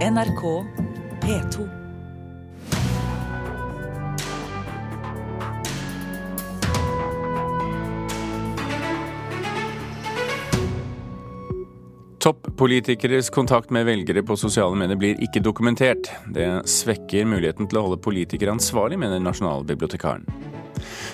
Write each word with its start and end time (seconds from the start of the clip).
NRK 0.00 0.64
P2. 1.20 1.68
Toppolitikeres 12.18 13.30
kontakt 13.30 13.70
med 13.70 13.84
velgere 13.84 14.22
på 14.22 14.36
sosiale 14.36 14.72
medier 14.76 14.96
blir 14.96 15.20
ikke 15.20 15.42
dokumentert. 15.44 16.08
Det 16.32 16.48
svekker 16.64 17.28
muligheten 17.28 17.68
til 17.68 17.82
å 17.82 17.84
holde 17.90 18.00
politikere 18.00 18.56
ansvarlig, 18.56 18.96
mener 19.04 19.20
nasjonalbibliotekaren. 19.20 20.24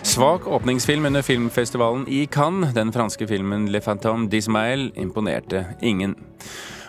Svak 0.06 0.46
åpningsfilm 0.46 1.10
under 1.10 1.26
filmfestivalen 1.26 2.06
i 2.06 2.22
Cannes. 2.30 2.70
Den 2.78 2.94
franske 2.94 3.26
filmen 3.26 3.66
Le 3.74 3.82
Fantôme 3.82 4.30
d'Ismael 4.30 4.92
imponerte 4.94 5.66
ingen. 5.82 6.14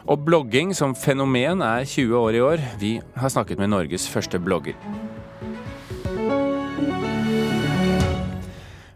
Og 0.08 0.21
blogging 0.24 0.70
som 0.71 0.94
fenomen 0.96 1.60
er 1.60 1.84
20 1.84 2.16
år 2.16 2.36
i 2.38 2.39
år. 2.39 2.62
Vi 2.80 2.94
har 3.20 3.32
snakket 3.34 3.60
med 3.60 3.74
Norges 3.74 4.06
første 4.07 4.39
blogger. 4.39 4.78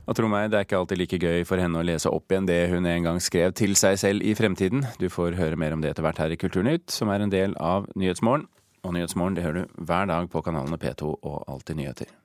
Og 0.07 0.15
tro 0.15 0.29
meg, 0.31 0.47
det 0.51 0.59
er 0.59 0.65
ikke 0.65 0.79
alltid 0.79 0.99
like 0.99 1.19
gøy 1.19 1.43
for 1.47 1.59
henne 1.59 1.79
å 1.79 1.85
lese 1.87 2.11
opp 2.11 2.31
igjen 2.31 2.47
det 2.47 2.61
hun 2.71 2.87
en 2.87 3.09
gang 3.09 3.19
skrev 3.23 3.51
til 3.59 3.75
seg 3.79 3.99
selv 3.99 4.23
i 4.23 4.31
fremtiden. 4.39 4.87
Du 5.03 5.09
får 5.11 5.35
høre 5.39 5.59
mer 5.59 5.75
om 5.75 5.83
det 5.83 5.91
etter 5.91 6.07
hvert 6.07 6.23
her 6.23 6.31
i 6.31 6.39
Kulturnytt, 6.39 6.87
som 6.95 7.11
er 7.11 7.23
en 7.23 7.31
del 7.31 7.59
av 7.59 7.91
Nyhetsmorgen. 7.99 8.47
Og 8.87 8.95
Nyhetsmorgen 8.95 9.35
det 9.35 9.45
hører 9.45 9.63
du 9.67 9.85
hver 9.87 10.07
dag 10.11 10.31
på 10.31 10.47
kanalene 10.47 10.79
P2 10.79 11.15
og 11.19 11.39
Alltid 11.51 11.83
nyheter. 11.83 12.20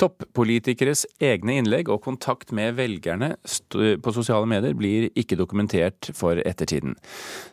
Toppolitikeres 0.00 1.04
egne 1.20 1.58
innlegg 1.60 1.90
og 1.92 2.00
kontakt 2.06 2.54
med 2.56 2.78
velgerne 2.78 3.34
på 3.44 4.14
sosiale 4.16 4.48
medier 4.48 4.76
blir 4.78 5.10
ikke 5.12 5.36
dokumentert 5.36 6.08
for 6.16 6.40
ettertiden. 6.40 6.94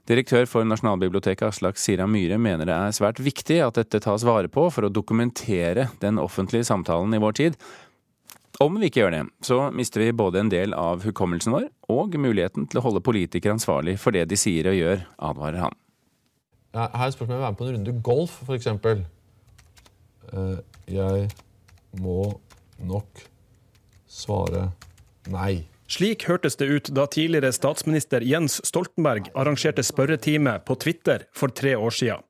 Direktør 0.07 0.47
for 0.47 0.67
Nasjonalbiblioteket 0.67 1.49
Aslak 1.49 1.81
Sira 1.81 2.07
Myhre 2.07 2.39
mener 2.39 2.69
det 2.69 2.77
er 2.77 2.95
svært 2.95 3.19
viktig 3.19 3.59
at 3.65 3.81
dette 3.81 3.99
tas 4.03 4.23
vare 4.27 4.47
på 4.51 4.69
for 4.71 4.87
å 4.87 4.93
dokumentere 4.93 5.89
den 5.99 6.21
offentlige 6.23 6.69
samtalen 6.69 7.13
i 7.17 7.21
vår 7.21 7.37
tid, 7.41 7.59
om 8.59 8.77
vi 8.81 8.87
ikke 8.89 9.03
gjør 9.03 9.13
det, 9.13 9.25
så 9.45 9.57
mister 9.69 10.01
vi 10.01 10.13
både 10.17 10.39
en 10.41 10.49
del 10.49 10.73
av 10.73 11.03
hukommelsen 11.05 11.53
vår 11.53 11.67
og 11.93 12.15
muligheten 12.17 12.65
til 12.65 12.79
å 12.79 12.85
holde 12.87 13.03
politikere 13.05 13.53
ansvarlig 13.53 13.99
for 14.01 14.15
det 14.15 14.23
de 14.31 14.39
sier 14.39 14.69
og 14.71 14.77
gjør, 14.77 15.03
advarer 15.29 15.61
han. 15.67 15.75
Her 16.73 16.89
er 17.05 17.13
spørsmålet 17.13 17.37
om 17.37 17.43
å 17.43 17.45
være 17.45 17.53
med 17.53 17.59
på 17.59 17.67
en 17.67 17.75
runde 17.75 17.93
golf, 18.05 18.39
f.eks. 18.47 18.67
Uh, 20.33 20.57
jeg 20.89 21.29
må 22.01 22.37
nok 22.83 23.25
svare 24.07 24.69
nei. 25.31 25.65
Slik 25.87 26.25
hørtes 26.27 26.57
det 26.59 26.67
ut 26.67 26.89
da 26.91 27.05
tidligere 27.07 27.53
statsminister 27.55 28.23
Jens 28.27 28.59
Stoltenberg 28.67 29.29
arrangerte 29.39 29.85
spørretime 29.87 30.57
på 30.67 30.75
Twitter 30.83 31.23
for 31.35 31.53
tre 31.55 31.77
år 31.79 31.95
siden. 31.95 32.25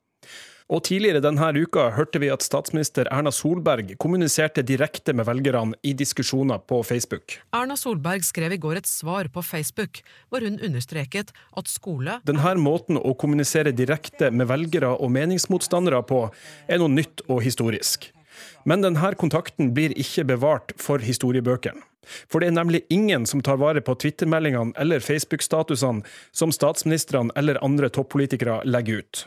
Og 0.68 0.82
tidligere 0.84 1.22
denne 1.24 1.48
uka 1.56 1.86
hørte 1.96 2.20
vi 2.20 2.28
at 2.28 2.44
statsminister 2.44 3.08
Erna 3.08 3.32
Solberg 3.32 3.94
kommuniserte 4.04 4.66
direkte 4.68 5.14
med 5.16 5.26
velgerne 5.30 5.78
i 5.82 5.94
diskusjoner 5.96 6.60
på 6.60 6.82
Facebook. 6.84 7.38
Erna 7.56 7.78
Solberg 7.80 8.26
skrev 8.28 8.58
i 8.58 8.60
går 8.60 8.82
et 8.82 8.90
svar 8.90 9.32
på 9.32 9.42
Facebook, 9.42 10.02
hvor 10.28 10.44
hun 10.44 10.60
understreket 10.60 11.32
at 11.32 11.72
skole 11.72 12.20
Denne 12.28 12.54
måten 12.60 13.00
å 13.00 13.16
kommunisere 13.16 13.72
direkte 13.72 14.28
med 14.30 14.52
velgere 14.52 14.92
og 14.92 15.14
meningsmotstandere 15.16 16.04
på, 16.04 16.26
er 16.68 16.84
noe 16.84 16.92
nytt 16.92 17.24
og 17.30 17.42
historisk. 17.48 18.12
Men 18.66 18.84
denne 18.86 19.14
kontakten 19.20 19.74
blir 19.78 19.96
ikke 19.98 20.28
bevart 20.34 20.74
for 20.82 21.04
historiebøkene. 21.04 21.84
For 22.32 22.40
det 22.40 22.52
er 22.52 22.56
nemlig 22.56 22.86
ingen 22.94 23.26
som 23.28 23.42
tar 23.44 23.60
vare 23.60 23.82
på 23.84 23.96
Twitter-meldingene 24.00 24.76
eller 24.80 25.04
Facebook-statusene 25.04 26.06
som 26.32 26.54
statsministrene 26.56 27.36
eller 27.36 27.60
andre 27.66 27.90
toppolitikere 27.92 28.62
legger 28.64 29.04
ut. 29.04 29.26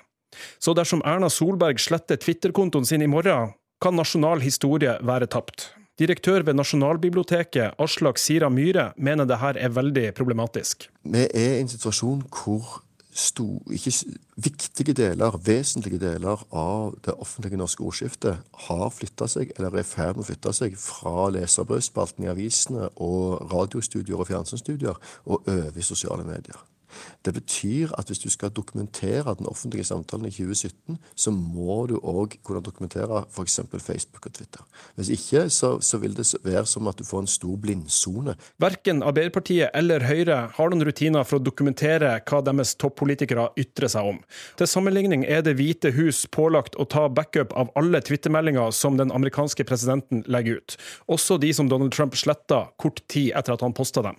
Så 0.63 0.73
dersom 0.79 1.03
Erna 1.05 1.29
Solberg 1.29 1.81
sletter 1.83 2.17
Twitter-kontoen 2.17 2.87
sin 2.87 3.03
i 3.03 3.11
morgen, 3.11 3.53
kan 3.81 3.97
nasjonal 3.97 4.41
historie 4.45 4.97
være 5.05 5.29
tapt. 5.33 5.71
Direktør 6.01 6.45
ved 6.47 6.57
Nasjonalbiblioteket, 6.57 7.75
Aslak 7.81 8.19
Sira 8.21 8.49
Myhre, 8.49 8.91
mener 8.97 9.27
det 9.29 9.41
her 9.41 9.59
er 9.61 9.73
veldig 9.77 10.07
problematisk. 10.17 10.87
Vi 11.05 11.27
er 11.27 11.59
i 11.59 11.61
en 11.61 11.69
situasjon 11.69 12.23
hvor 12.33 12.81
ikke, 13.11 13.93
viktige 14.37 14.95
deler, 14.95 15.37
vesentlige 15.45 15.99
deler 15.99 16.43
av 16.55 16.95
det 17.05 17.15
offentlige 17.19 17.59
norske 17.59 17.83
ordskiftet 17.83 18.39
har 18.69 18.91
flytta 18.95 19.29
seg, 19.29 19.53
eller 19.57 19.75
er 19.75 19.85
i 19.85 19.89
ferd 19.89 20.17
med 20.17 20.25
å 20.25 20.29
flytte 20.31 20.55
seg, 20.57 20.77
fra 20.79 21.29
leserbrødspalten 21.35 22.25
i 22.25 22.33
avisene 22.33 22.91
og 22.97 23.51
radiostudioer 23.53 24.23
og 24.23 24.31
fjernsynsstudier 24.31 25.01
og 25.27 25.49
over 25.49 25.79
i 25.79 25.87
sosiale 25.87 26.27
medier. 26.27 26.70
Det 27.25 27.35
betyr 27.37 27.93
at 27.99 28.11
hvis 28.11 28.23
du 28.23 28.31
skal 28.33 28.53
dokumentere 28.55 29.35
den 29.39 29.49
offentlige 29.51 29.85
samtalen 29.85 30.29
i 30.29 30.33
2017, 30.35 30.99
så 31.15 31.33
må 31.35 31.87
du 31.91 31.97
òg 31.99 32.39
kunne 32.47 32.63
dokumentere 32.65 33.25
f.eks. 33.31 33.61
Facebook 33.79 34.27
og 34.27 34.35
Twitter. 34.37 34.65
Hvis 34.97 35.13
ikke 35.15 35.47
så, 35.51 35.77
så, 35.81 36.01
vil 36.01 36.17
det 36.17 36.27
være 36.45 36.65
som 36.67 36.89
at 36.89 36.99
du 36.99 37.05
får 37.05 37.25
en 37.25 37.31
stor 37.31 37.57
blindsone. 37.61 38.37
Verken 38.63 39.03
Arbeiderpartiet 39.07 39.71
eller 39.77 40.05
Høyre 40.09 40.41
har 40.57 40.73
noen 40.73 40.85
rutiner 40.87 41.27
for 41.29 41.41
å 41.41 41.45
dokumentere 41.45 42.17
hva 42.29 42.43
deres 42.45 42.75
toppolitikere 42.81 43.51
ytrer 43.61 43.93
seg 43.93 44.13
om. 44.15 44.21
Til 44.61 44.71
sammenligning 44.71 45.27
er 45.27 45.45
Det 45.45 45.57
hvite 45.59 45.93
hus 45.97 46.27
pålagt 46.31 46.77
å 46.77 46.85
ta 46.89 47.07
backup 47.09 47.55
av 47.59 47.71
alle 47.79 48.01
twittermeldinger 48.05 48.73
som 48.77 48.99
den 49.01 49.13
amerikanske 49.15 49.65
presidenten 49.67 50.25
legger 50.31 50.61
ut, 50.61 50.77
også 51.09 51.39
de 51.41 51.53
som 51.57 51.69
Donald 51.71 51.95
Trump 51.97 52.17
sletta 52.19 52.67
kort 52.81 53.01
tid 53.09 53.33
etter 53.37 53.57
at 53.57 53.65
han 53.65 53.77
posta 53.77 54.05
dem. 54.05 54.19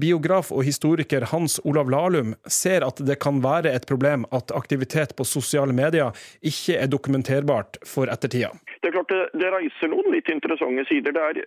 Biograf 0.00 0.52
og 0.54 0.64
historiker 0.64 1.26
Hans 1.32 1.58
Olav 1.66 1.90
Lahlum 1.90 2.34
ser 2.46 2.86
at 2.86 3.00
det 3.06 3.18
kan 3.22 3.40
være 3.44 3.72
et 3.74 3.86
problem 3.90 4.26
at 4.36 4.54
aktivitet 4.54 5.16
på 5.18 5.26
sosiale 5.26 5.74
medier 5.76 6.14
ikke 6.46 6.78
er 6.78 6.90
dokumenterbart 6.90 7.80
for 7.86 8.10
ettertida. 8.12 8.52
Det 8.80 8.88
er 8.88 8.96
klart 8.96 9.12
det, 9.12 9.24
det 9.42 9.50
reiser 9.52 9.90
noen 9.92 10.08
litt 10.14 10.30
interessante 10.32 10.86
sider. 10.88 11.12
Det 11.16 11.24
er, 11.24 11.40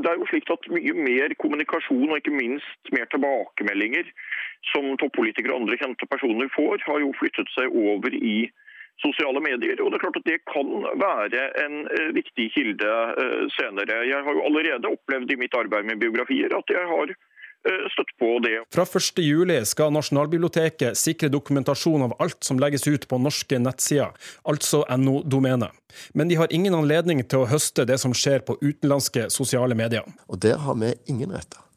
det 0.00 0.08
er, 0.10 0.16
jo 0.18 0.30
slik 0.30 0.48
at 0.50 0.70
mye 0.72 0.94
mer 0.96 1.36
kommunikasjon 1.42 2.08
og 2.08 2.16
ikke 2.18 2.34
minst 2.34 2.94
mer 2.96 3.06
tilbakemeldinger 3.12 4.08
som 4.72 4.88
toppolitikere 5.00 5.54
og 5.54 5.62
andre 5.62 5.78
kjente 5.80 6.08
personer 6.10 6.50
får, 6.56 6.82
har 6.88 6.98
jo 7.04 7.14
flyttet 7.20 7.52
seg 7.54 7.70
over 7.70 8.16
i 8.16 8.50
sosiale 9.00 9.40
medier. 9.40 9.80
Og 9.80 9.90
det 9.90 9.98
er 9.98 10.04
klart 10.04 10.20
at 10.20 10.28
det 10.28 10.38
kan 10.50 10.70
være 11.00 11.46
en 11.64 11.76
eh, 11.88 12.10
viktig 12.16 12.50
kilde 12.56 12.92
eh, 13.22 13.44
senere. 13.56 14.02
Jeg 14.08 14.24
har 14.26 14.36
jo 14.36 14.46
allerede 14.48 14.92
opplevd 14.92 15.32
i 15.32 15.40
mitt 15.40 15.56
arbeid 15.56 15.88
med 15.88 16.02
biografier 16.02 16.52
at 16.56 16.74
jeg 16.74 16.86
har 16.92 17.14
støtt 17.92 18.12
på 18.18 18.30
det. 18.44 18.56
Fra 18.74 18.84
1.7 18.84 19.64
skal 19.68 19.92
Nasjonalbiblioteket 19.94 20.98
sikre 20.98 21.30
dokumentasjon 21.32 22.06
av 22.08 22.14
alt 22.22 22.38
som 22.44 22.60
legges 22.62 22.86
ut 22.88 23.06
på 23.08 23.20
norske 23.20 23.60
nettsider, 23.60 24.12
altså 24.48 24.84
NO-domenet. 24.96 25.76
Men 26.14 26.30
de 26.30 26.38
har 26.40 26.52
ingen 26.54 26.74
anledning 26.74 27.24
til 27.26 27.44
å 27.44 27.50
høste 27.50 27.84
det 27.88 27.98
som 28.02 28.14
skjer 28.16 28.44
på 28.46 28.58
utenlandske 28.62 29.28
sosiale 29.34 29.74
medier. 29.74 30.06
Og 30.30 30.40
der 30.42 30.60
har 30.62 30.78
vi 30.80 30.94
ingen 31.10 31.34
retter. 31.34 31.69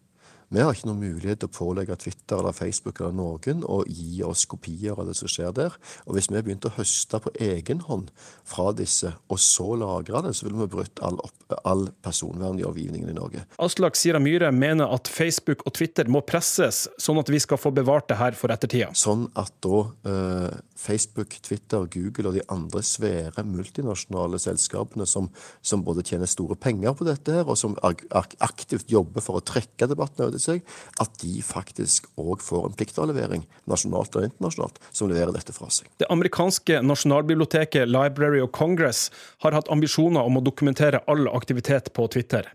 Vi 0.54 0.62
har 0.62 0.76
ikke 0.76 0.86
noen 0.86 1.02
mulighet 1.02 1.40
til 1.42 1.50
å 1.50 1.54
pålegge 1.56 1.96
Twitter 1.98 2.38
eller 2.38 2.54
Facebook 2.54 3.00
eller 3.02 3.16
noen 3.18 3.64
å 3.66 3.80
gi 3.90 4.20
oss 4.22 4.44
kopier 4.46 5.00
av 5.02 5.08
det 5.10 5.16
som 5.18 5.32
skjer 5.32 5.50
der. 5.58 5.74
Og 6.06 6.14
hvis 6.14 6.30
vi 6.30 6.44
begynte 6.46 6.70
å 6.70 6.76
høste 6.76 7.18
på 7.24 7.32
egen 7.42 7.82
hånd 7.88 8.12
fra 8.46 8.68
disse, 8.78 9.16
og 9.34 9.42
så 9.42 9.66
lagre 9.82 10.22
det, 10.28 10.36
så 10.38 10.46
ville 10.46 10.62
vi 10.62 10.70
brutt 10.76 11.02
all, 11.02 11.18
all 11.66 11.88
personvernlovgivningen 12.06 13.10
i 13.10 13.16
Norge. 13.18 13.48
Aslak 13.66 13.98
Sira 13.98 14.22
Myhre 14.22 14.52
mener 14.54 14.94
at 14.94 15.10
Facebook 15.10 15.66
og 15.66 15.74
Twitter 15.80 16.12
må 16.12 16.22
presses, 16.22 16.84
sånn 17.02 17.22
at 17.24 17.34
vi 17.34 17.42
skal 17.42 17.58
få 17.58 17.74
bevart 17.74 18.12
det 18.12 18.20
her 18.22 18.38
for 18.38 18.54
ettertida. 18.54 18.92
Sånn 18.94 19.26
at 19.40 19.50
da 19.66 19.82
eh, 20.12 20.62
Facebook, 20.84 21.34
Twitter, 21.42 21.90
Google 21.98 22.30
og 22.30 22.38
de 22.38 22.46
andre 22.54 22.84
svære 22.86 23.46
multinasjonale 23.48 24.38
selskapene 24.44 25.10
som, 25.10 25.32
som 25.66 25.82
både 25.86 26.06
tjener 26.06 26.30
store 26.30 26.60
penger 26.62 26.94
på 27.00 27.10
dette 27.10 27.40
her, 27.40 27.50
og 27.50 27.58
som 27.58 27.74
aktivt 27.82 28.94
jobber 28.94 29.26
for 29.26 29.42
å 29.42 29.46
trekke 29.46 29.90
debatten 29.90 30.28
over 30.28 30.43
seg 30.44 30.64
at 31.04 31.20
de 31.24 31.38
faktisk 31.46 32.10
òg 32.20 32.44
får 32.44 32.70
en 32.70 32.78
pliktavlevering, 32.80 33.46
nasjonalt 33.70 34.16
og 34.20 34.28
internasjonalt, 34.28 34.80
som 34.92 35.12
leverer 35.12 35.34
dette 35.36 35.56
fra 35.56 35.70
seg. 35.74 35.90
Det 36.02 36.10
amerikanske 36.14 36.82
nasjonalbiblioteket 36.86 37.90
Library 37.90 38.44
of 38.44 38.54
Congress 38.56 39.08
har 39.46 39.56
hatt 39.56 39.72
ambisjoner 39.74 40.24
om 40.24 40.40
å 40.40 40.46
dokumentere 40.46 41.04
all 41.08 41.28
aktivitet 41.32 41.94
på 41.96 42.08
Twitter. 42.14 42.50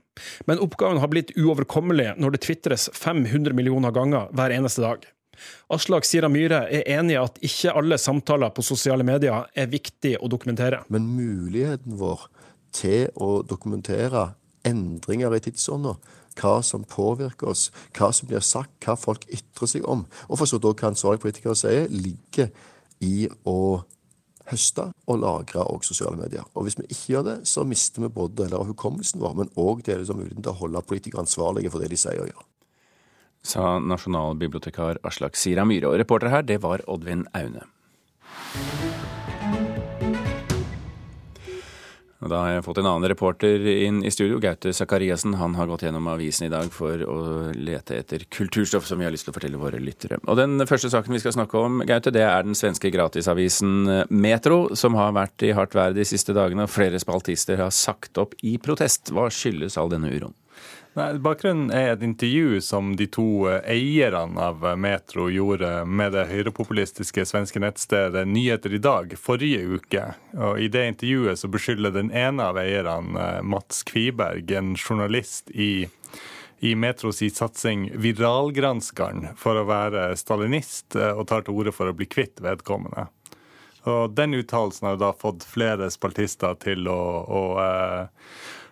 Men 0.50 0.58
oppgaven 0.62 0.98
har 1.02 1.10
blitt 1.12 1.34
uoverkommelig 1.38 2.16
når 2.18 2.34
det 2.34 2.42
tvitres 2.46 2.88
500 2.94 3.54
millioner 3.54 3.94
ganger 3.94 4.32
hver 4.34 4.54
eneste 4.54 4.82
dag. 4.84 5.06
Aslak 5.70 6.06
Sira 6.08 6.30
Myhre 6.32 6.64
er 6.74 6.86
enig 6.98 7.14
i 7.14 7.20
at 7.20 7.38
ikke 7.46 7.74
alle 7.78 7.98
samtaler 8.00 8.50
på 8.54 8.64
sosiale 8.66 9.06
medier 9.06 9.46
er 9.54 9.70
viktig 9.70 10.16
å 10.18 10.30
dokumentere. 10.30 10.82
Men 10.90 11.06
muligheten 11.14 11.98
vår 12.00 12.26
til 12.74 13.08
å 13.14 13.38
dokumentere 13.46 14.32
endringer 14.66 15.36
i 15.36 15.42
tidsånda 15.44 15.94
hva 16.38 16.58
som 16.64 16.86
påvirker 16.88 17.50
oss, 17.50 17.68
hva 17.96 18.10
som 18.14 18.30
blir 18.30 18.44
sagt, 18.44 18.74
hva 18.84 18.96
folk 18.98 19.26
ytrer 19.28 19.70
seg 19.70 19.86
om. 19.88 20.06
Og 20.28 20.40
for 20.40 20.50
så 20.50 20.60
da 20.62 20.72
hva 20.72 20.92
ansvarlige 20.92 21.26
politikere 21.26 21.58
sier, 21.58 21.88
ligger 21.92 22.50
i 23.04 23.28
å 23.46 23.84
høste 24.48 24.88
og 25.08 25.20
lagre 25.22 25.64
og 25.68 25.84
sosiale 25.84 26.16
medier. 26.16 26.46
Og 26.54 26.64
Hvis 26.66 26.78
vi 26.78 26.88
ikke 26.88 27.12
gjør 27.12 27.26
det, 27.26 27.38
så 27.48 27.64
mister 27.68 28.04
vi 28.04 28.12
både 28.12 28.42
deler 28.42 28.62
av 28.62 28.70
hukommelsen 28.70 29.20
vår, 29.20 29.34
men 29.42 29.52
òg 29.60 29.84
deler 29.86 30.08
av 30.08 30.16
muligheten 30.16 30.44
til 30.44 30.54
å 30.54 30.60
holde 30.62 30.84
politikere 30.88 31.24
ansvarlige 31.26 31.72
for 31.74 31.84
det 31.84 31.92
de 31.92 32.00
sier 32.00 32.22
og 32.22 32.30
gjør. 32.32 32.46
Sa 33.48 33.78
nasjonalbibliotekar 33.78 34.98
Aslak 35.06 35.38
Sira 35.38 35.64
Myhre. 35.68 35.92
Og 35.92 36.00
reporter 36.00 36.32
her, 36.32 36.42
det 36.42 36.62
var 36.64 36.82
Oddvin 36.90 37.26
Aune. 37.38 37.68
Og 42.18 42.32
Da 42.32 42.38
har 42.42 42.52
jeg 42.56 42.64
fått 42.66 42.80
en 42.82 42.88
annen 42.90 43.10
reporter 43.12 43.62
inn 43.70 44.00
i 44.02 44.10
studio, 44.10 44.40
Gaute 44.42 44.72
Sakariassen. 44.74 45.36
Han 45.38 45.54
har 45.54 45.68
gått 45.70 45.84
gjennom 45.86 46.08
avisen 46.10 46.48
i 46.48 46.50
dag 46.50 46.66
for 46.74 46.98
å 47.06 47.18
lete 47.54 48.00
etter 48.00 48.24
kulturstoff 48.34 48.88
som 48.88 48.98
vi 48.98 49.06
har 49.06 49.14
lyst 49.14 49.28
til 49.28 49.34
å 49.34 49.36
fortelle 49.36 49.60
våre 49.60 49.78
lyttere. 49.78 50.18
Og 50.26 50.36
Den 50.40 50.58
første 50.66 50.90
saken 50.90 51.14
vi 51.14 51.22
skal 51.22 51.36
snakke 51.36 51.62
om, 51.62 51.78
Gaute, 51.86 52.10
det 52.14 52.26
er 52.26 52.42
den 52.42 52.58
svenske 52.58 52.90
gratisavisen 52.90 54.08
Metro, 54.10 54.74
som 54.74 54.98
har 54.98 55.14
vært 55.14 55.46
i 55.46 55.54
hardt 55.54 55.78
vær 55.78 55.94
de 55.94 56.06
siste 56.08 56.34
dagene, 56.34 56.66
og 56.66 56.74
flere 56.74 56.98
spaltister 56.98 57.62
har 57.62 57.70
sagt 57.70 58.18
opp 58.18 58.34
i 58.42 58.56
protest. 58.58 59.14
Hva 59.14 59.30
skyldes 59.30 59.78
all 59.78 59.94
denne 59.94 60.10
uroen? 60.10 60.34
Nei, 60.98 61.12
Bakgrunnen 61.22 61.70
er 61.70 61.92
et 61.92 62.00
intervju 62.02 62.58
som 62.64 62.88
de 62.98 63.06
to 63.06 63.44
eh, 63.46 63.60
eierne 63.70 64.40
av 64.42 64.64
eh, 64.66 64.74
Metro 64.74 65.28
gjorde 65.30 65.84
med 65.86 66.10
det 66.16 66.24
høyrepopulistiske 66.26 67.22
svenske 67.28 67.62
nettstedet 67.62 68.24
Nyheter 68.26 68.74
i 68.74 68.80
dag 68.82 69.14
forrige 69.14 69.60
uke. 69.78 70.08
Og 70.34 70.58
I 70.58 70.66
det 70.74 70.82
intervjuet 70.90 71.38
så 71.38 71.50
beskylder 71.54 71.94
den 71.94 72.10
ene 72.10 72.48
av 72.50 72.58
eierne, 72.58 73.14
eh, 73.14 73.38
Mats 73.46 73.84
Kviberg, 73.86 74.50
en 74.50 74.74
journalist 74.74 75.54
i 75.54 75.86
i 76.58 76.72
Metros 76.74 77.22
satsing 77.22 77.84
Viralgranskeren 78.02 79.36
for 79.38 79.60
å 79.60 79.68
være 79.68 80.08
stalinist, 80.18 80.96
og 80.98 81.28
tar 81.30 81.44
til 81.46 81.54
orde 81.54 81.70
for 81.70 81.86
å 81.86 81.94
bli 81.94 82.08
kvitt 82.10 82.42
vedkommende. 82.42 83.04
Og 83.86 84.16
Den 84.18 84.34
uttalelsen 84.34 84.88
har 84.88 84.98
da 84.98 85.12
fått 85.14 85.46
flere 85.46 85.86
spaltister 85.94 86.58
til 86.58 86.90
å, 86.90 86.98
å 87.22 87.42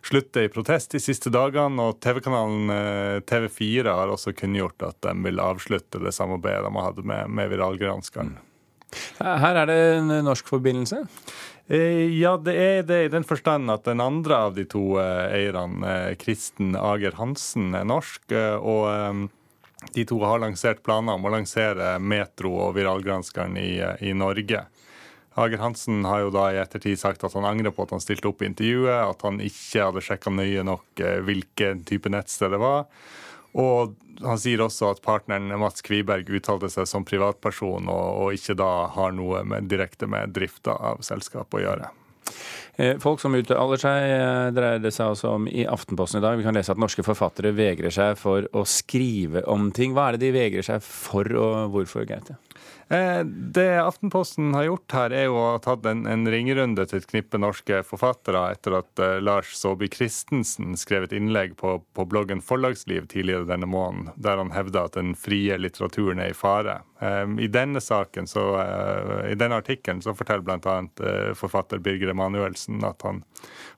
slutte 0.06 0.46
i 0.46 0.50
protest 0.52 0.94
de 0.94 1.00
siste 1.02 1.32
dagene. 1.34 1.88
Og 1.88 2.00
TV-kanalen 2.02 2.72
eh, 2.72 3.18
TV4 3.26 3.94
har 3.98 4.12
også 4.12 4.34
kunngjort 4.36 4.86
at 4.86 5.00
de 5.06 5.14
vil 5.26 5.42
avslutte 5.42 6.02
det 6.02 6.14
samarbeidet 6.14 6.66
de 6.68 6.84
hadde 6.86 7.06
med, 7.06 7.32
med 7.38 7.52
Viralgranskeren. 7.54 8.36
Her 9.18 9.62
er 9.64 9.68
det 9.68 9.78
en 9.96 10.12
norsk 10.24 10.46
forbindelse? 10.48 11.02
Eh, 11.66 12.06
ja, 12.14 12.36
det 12.38 12.54
er 12.54 12.84
det 12.86 13.00
i 13.06 13.12
den 13.12 13.26
forstand 13.26 13.70
at 13.74 13.88
den 13.88 14.02
andre 14.02 14.44
av 14.48 14.54
de 14.56 14.66
to 14.70 15.00
eh, 15.02 15.40
eierne, 15.40 15.96
Kristen 16.22 16.76
Ager 16.78 17.18
Hansen, 17.18 17.74
er 17.74 17.88
norsk. 17.88 18.30
og 18.62 19.30
de 19.92 20.04
to 20.08 20.16
har 20.24 20.40
lansert 20.40 20.80
planer 20.82 21.18
om 21.18 21.26
å 21.28 21.30
lansere 21.34 21.96
Metro 22.00 22.54
og 22.64 22.74
Viralgranskeren 22.78 23.58
i, 23.60 23.76
i 24.08 24.14
Norge. 24.16 24.64
Hager 25.36 25.60
Hansen 25.60 26.04
har 26.08 26.22
jo 26.24 26.32
da 26.32 26.46
i 26.52 26.58
ettertid 26.62 26.96
sagt 27.00 27.24
at 27.26 27.34
han 27.36 27.44
angrer 27.44 27.74
på 27.74 27.84
at 27.84 27.92
han 27.92 28.00
stilte 28.00 28.30
opp 28.30 28.40
i 28.40 28.48
intervjuet, 28.48 29.02
at 29.04 29.24
han 29.26 29.42
ikke 29.44 29.84
hadde 29.90 30.04
sjekka 30.04 30.32
nøye 30.32 30.64
nok 30.64 31.04
eh, 31.04 31.20
hvilken 31.26 31.84
type 31.88 32.12
nettsted 32.12 32.54
det 32.56 32.60
var. 32.62 32.86
Og 33.56 33.92
han 34.24 34.40
sier 34.40 34.62
også 34.64 34.90
at 34.94 35.02
partneren 35.04 35.52
Mats 35.60 35.84
Kviberg 35.84 36.28
uttalte 36.32 36.70
seg 36.72 36.88
som 36.88 37.04
privatperson, 37.08 37.88
og, 37.92 38.08
og 38.22 38.38
ikke 38.38 38.56
da 38.56 38.70
har 38.96 39.12
noe 39.16 39.44
med, 39.48 39.68
direkte 39.68 40.08
med 40.08 40.32
drifta 40.36 40.76
av 40.92 41.04
selskapet 41.04 41.60
å 41.60 41.64
gjøre. 41.66 41.92
Eh, 42.80 42.96
folk 43.00 43.20
som 43.20 43.36
uttaler 43.36 43.80
seg, 43.80 44.08
eh, 44.16 44.48
dreier 44.56 44.80
det 44.82 44.92
seg 44.96 45.12
også 45.12 45.36
om 45.36 45.46
i 45.48 45.68
Aftenposten 45.68 46.20
i 46.20 46.24
dag. 46.24 46.40
Vi 46.40 46.44
kan 46.48 46.56
lese 46.56 46.72
at 46.72 46.80
norske 46.80 47.04
forfattere 47.04 47.54
vegrer 47.56 47.92
seg 47.92 48.16
for 48.20 48.48
å 48.56 48.64
skrive 48.68 49.44
om 49.52 49.70
ting. 49.72 49.92
Hva 49.96 50.08
er 50.08 50.16
det 50.16 50.26
de 50.26 50.36
vegrer 50.36 50.64
seg 50.64 50.84
for, 50.84 51.28
og 51.28 51.76
hvorfor, 51.76 52.08
Gaute? 52.08 52.36
Eh, 52.88 53.24
det 53.24 53.78
Aftenposten 53.82 54.54
har 54.54 54.64
gjort 54.68 54.92
her, 54.94 55.10
er 55.10 55.24
jo 55.26 55.38
å 55.40 55.46
ha 55.56 55.62
tatt 55.62 55.86
en, 55.90 56.04
en 56.06 56.22
ringerunde 56.30 56.84
til 56.86 57.00
et 57.00 57.08
knippe 57.10 57.40
norske 57.42 57.80
forfattere 57.86 58.44
etter 58.54 58.76
at 58.78 59.02
uh, 59.02 59.16
Lars 59.18 59.56
Saabye 59.58 59.90
Christensen 59.90 60.78
skrev 60.78 61.08
et 61.08 61.16
innlegg 61.16 61.56
på, 61.58 61.80
på, 61.98 62.06
bloggen 62.06 62.44
Forlagsliv 62.46 63.08
tidligere 63.10 63.48
denne 63.48 63.66
måneden, 63.66 64.12
der 64.14 64.38
han 64.38 64.54
hevda 64.54 64.86
at 64.86 64.98
den 65.00 65.16
frie 65.18 65.58
litteraturen 65.58 66.22
er 66.22 66.30
i 66.30 66.38
fare. 66.38 66.78
Um, 66.98 67.38
I 67.40 67.46
denne 67.52 67.80
saken, 67.80 68.24
så, 68.26 68.42
uh, 68.56 69.26
i 69.28 69.34
denne 69.36 69.58
artikkelen 69.60 70.00
så 70.00 70.14
forteller 70.16 70.46
bl.a. 70.46 70.76
Uh, 70.96 71.34
forfatter 71.36 71.82
Birger 71.84 72.08
Emanuelsen 72.14 72.80
at 72.88 73.04
han 73.04 73.20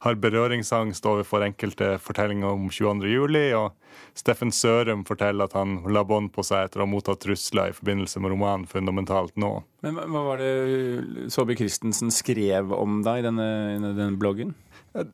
har 0.04 0.20
berøringsangst 0.22 1.06
overfor 1.10 1.42
enkelte 1.42 1.96
fortellinger 1.98 2.52
om 2.54 2.68
22.07. 2.70 3.40
og 3.58 3.74
Steffen 4.18 4.52
Sørum 4.54 5.02
forteller 5.08 5.50
at 5.50 5.56
han 5.58 5.80
la 5.90 6.04
bånd 6.06 6.30
på 6.34 6.44
seg 6.46 6.68
etter 6.68 6.82
å 6.82 6.86
ha 6.86 6.92
mottatt 6.92 7.24
trusler 7.24 7.72
i 7.72 7.74
forbindelse 7.74 8.22
med 8.22 8.34
romanen 8.36 8.68
'Fundamentalt 8.70 9.34
nå'. 9.34 9.56
Men 9.82 9.98
Hva 9.98 10.22
var 10.30 10.42
det 10.42 11.30
Saabye 11.34 11.58
Christensen 11.58 12.14
skrev 12.14 12.70
om 12.74 13.02
da 13.02 13.18
i 13.18 13.26
denne, 13.26 13.48
denne 13.82 14.14
bloggen? 14.18 14.54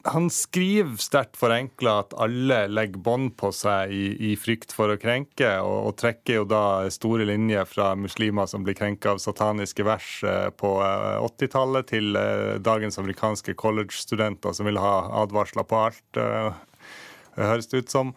Han 0.03 0.31
skriver 0.31 0.97
sterkt 1.03 1.37
forenkla 1.37 1.99
at 2.05 2.15
alle 2.21 2.61
legger 2.71 3.01
bånd 3.05 3.35
på 3.41 3.51
seg 3.55 3.93
i, 3.93 4.05
i, 4.31 4.35
frykt 4.41 4.73
for 4.73 4.93
å 4.93 4.99
krenke, 5.01 5.49
og, 5.61 5.89
og, 5.89 5.97
trekker 6.01 6.41
jo 6.41 6.47
da 6.49 6.63
store 6.95 7.27
linjer 7.29 7.67
fra 7.69 7.91
muslimer 7.99 8.49
som 8.51 8.65
blir 8.65 8.77
krenka 8.79 9.15
av 9.15 9.23
sataniske 9.23 9.85
vers 9.87 10.09
eh, 10.25 10.49
på 10.57 10.71
80-tallet, 10.81 11.85
eh, 11.85 11.91
til 11.91 12.21
eh, 12.21 12.55
dagens 12.65 13.01
amerikanske 13.03 13.57
college-studenter 13.61 14.57
som 14.57 14.71
vil 14.71 14.81
ha 14.81 14.95
advarsler 15.25 15.69
på 15.69 15.85
alt, 15.89 16.23
høres 17.35 17.71
det 17.71 17.85
ut 17.85 17.95
som 17.95 18.15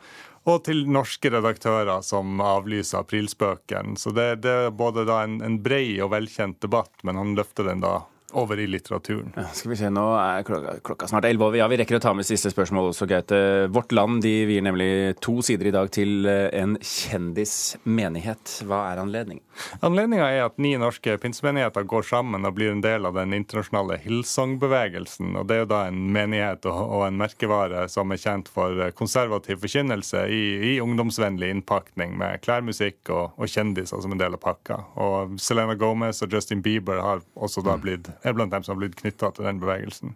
og 0.48 0.62
til 0.64 0.86
norske 0.88 1.28
redaktører 1.28 2.04
som 2.08 2.40
avlyser 2.40 3.02
aprilspøken. 3.02 3.98
Så 4.00 4.14
det, 4.16 4.30
det 4.46 4.54
er 4.68 4.70
både 4.72 5.04
en, 5.12 5.42
en 5.44 5.58
brei 5.60 5.98
og 6.00 6.14
velkjent 6.14 6.62
debatt, 6.64 6.94
men 7.04 7.20
han 7.20 7.34
løfter 7.36 7.68
den 7.68 7.84
da 7.84 7.98
over 8.34 8.60
i 8.60 8.68
litteraturen. 8.68 9.32
Ja, 9.36 9.46
skal 9.56 9.72
vi 9.72 9.78
se, 9.80 9.90
Nå 9.94 10.04
er 10.20 10.44
klokka, 10.48 10.74
klokka 10.84 11.08
snart 11.08 11.26
elleve. 11.30 11.56
Ja, 11.60 11.68
vi 11.72 11.78
rekker 11.80 11.98
å 11.98 12.04
ta 12.04 12.12
med 12.18 12.28
siste 12.28 12.52
spørsmål 12.52 12.90
også, 12.92 13.08
Gaute. 13.08 13.40
Vårt 13.72 13.94
Land 13.96 14.20
de 14.26 14.34
vier 14.50 14.66
nemlig 14.66 15.16
to 15.24 15.38
sider 15.46 15.70
i 15.70 15.74
dag 15.76 15.88
til 15.96 16.28
eh, 16.28 16.50
en 16.60 16.76
kjendismenighet. 16.76 18.58
Hva 18.68 18.82
er 18.92 19.02
anledningen? 19.02 19.44
Anledninga 19.86 20.28
er 20.28 20.44
at 20.46 20.58
ni 20.62 20.74
norske 20.80 21.16
pinsemenigheter 21.24 21.88
går 21.88 22.04
sammen 22.10 22.46
og 22.48 22.58
blir 22.58 22.74
en 22.74 22.84
del 22.84 23.08
av 23.08 23.16
den 23.18 23.36
internasjonale 23.38 24.00
Hillsong-bevegelsen. 24.04 25.32
og 25.40 25.48
Det 25.48 25.56
er 25.56 25.64
jo 25.64 25.72
da 25.72 25.82
en 25.88 26.04
menighet 26.14 26.68
og 26.68 27.08
en 27.08 27.22
merkevare 27.22 27.86
som 27.92 28.12
er 28.12 28.22
kjent 28.22 28.52
for 28.52 28.84
konservativ 29.00 29.64
forkynnelse 29.64 30.26
i, 30.28 30.44
i 30.74 30.76
ungdomsvennlig 30.84 31.54
innpakning 31.56 32.18
med 32.20 32.44
klærmusikk 32.44 33.08
og, 33.08 33.38
og, 33.38 33.48
kjendiser 33.48 34.04
som 34.04 34.12
en 34.12 34.20
del 34.20 34.36
av 34.36 34.44
pakka. 34.44 34.82
Og 35.00 35.40
Selena 35.42 35.78
Gomez 35.80 36.20
og 36.26 36.36
Justin 36.36 36.62
Bieber 36.66 37.00
har 37.02 37.24
også 37.40 37.64
da 37.64 37.78
mm. 37.78 37.84
blitt 37.88 38.12
er 38.24 38.38
blant 38.38 38.54
dem 38.54 38.66
som 38.66 38.76
har 38.76 38.86
blitt 38.86 39.00
knytta 39.02 39.34
til 39.36 39.50
den 39.50 39.62
bevegelsen. 39.64 40.16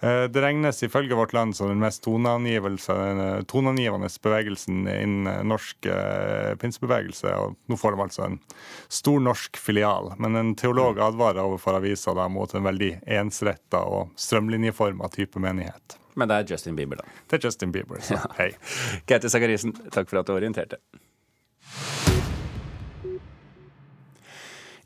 Eh, 0.00 0.24
det 0.24 0.42
regnes 0.42 0.82
ifølge 0.82 1.14
Vårt 1.14 1.32
Land 1.32 1.56
som 1.56 1.68
den 1.68 1.80
mest 1.80 2.04
toneangivende 2.04 4.08
bevegelsen 4.22 4.88
innen 4.88 5.26
eh, 5.26 5.44
norsk 5.44 5.86
eh, 5.86 6.54
pinsebevegelse. 6.60 7.32
og 7.32 7.56
Nå 7.66 7.76
får 7.80 7.96
de 7.96 8.02
altså 8.04 8.26
en 8.26 8.38
stor 8.88 9.20
norsk 9.20 9.56
filial. 9.56 10.12
Men 10.18 10.36
en 10.36 10.54
teolog 10.58 11.00
advarer 11.00 11.44
overfor 11.44 11.80
avisa 11.80 12.14
da 12.16 12.28
mot 12.28 12.54
en 12.54 12.66
veldig 12.66 12.92
ensretta 13.06 13.80
og 13.88 14.12
strømlinjeforma 14.20 15.08
type 15.14 15.40
menighet. 15.40 15.98
Men 16.16 16.28
det 16.28 16.36
er 16.36 16.52
Justin 16.52 16.76
Bieber, 16.76 17.00
da? 17.00 17.04
Det 17.28 17.38
er 17.38 17.48
Justin 17.48 17.72
Bieber, 17.72 18.00
så 18.00 18.20
hei. 18.38 18.50
Gaute 19.08 19.32
Sakariassen, 19.32 19.72
takk 19.92 20.08
for 20.08 20.20
at 20.20 20.28
du 20.28 20.32
orienterte. 20.36 20.76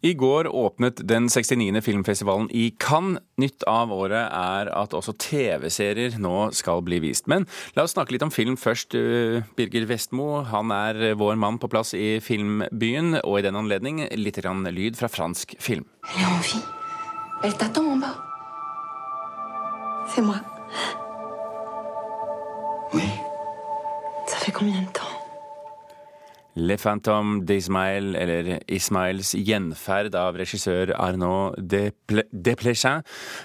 I 0.03 0.15
går 0.15 0.49
åpnet 0.49 1.03
den 1.09 1.29
69. 1.29 1.83
filmfestivalen 1.85 2.49
i 2.51 2.71
Cannes. 2.79 3.21
Nytt 3.41 3.65
av 3.69 3.93
året 3.93 4.33
er 4.37 4.69
at 4.77 4.93
også 4.97 5.15
TV-serier 5.17 6.19
nå 6.21 6.51
skal 6.57 6.83
bli 6.85 6.99
vist. 7.01 7.29
Men 7.29 7.47
la 7.77 7.87
oss 7.87 7.95
snakke 7.95 8.13
litt 8.13 8.25
om 8.25 8.33
film 8.33 8.57
først. 8.61 8.97
Eh, 8.97 9.45
Birger 9.57 9.87
Vestmo, 9.89 10.43
han 10.45 10.73
er 10.73 11.15
vår 11.17 11.39
mann 11.41 11.57
på 11.61 11.71
plass 11.73 11.95
i 11.97 12.19
filmbyen, 12.21 13.17
og 13.25 13.39
i 13.39 13.45
den 13.49 13.57
anledning 13.57 14.03
litt 14.17 14.41
grann 14.41 14.65
lyd 14.69 15.01
fra 15.01 15.09
fransk 15.09 15.57
film. 15.61 15.85
C'est 20.11 20.23
moi. 20.23 20.41
Oui. 22.93 23.09
Ça 24.27 24.37
fait 24.39 24.51
combien 24.51 24.81
de 24.83 24.87
temps 24.93 25.10
Le 26.59 26.77
Phantom 26.77 27.39
d'Ismail, 27.47 28.15
eller 28.19 28.57
Ismails 28.67 29.35
gjenferd 29.39 30.17
av 30.19 30.39
regissør 30.41 30.91
Arnaud 30.99 31.55
Desplechin. 31.63 33.05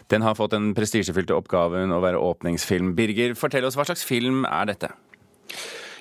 Den 0.09 0.25
har 0.25 0.37
fått 0.37 0.55
den 0.55 0.73
prestisjefylte 0.77 1.37
oppgaven 1.37 1.93
å 1.93 2.01
være 2.03 2.21
åpningsfilm. 2.21 2.95
Birger, 2.97 3.37
fortell 3.37 3.67
oss 3.67 3.77
hva 3.77 3.85
slags 3.85 4.05
film 4.07 4.43
er 4.49 4.71
dette? 4.73 4.89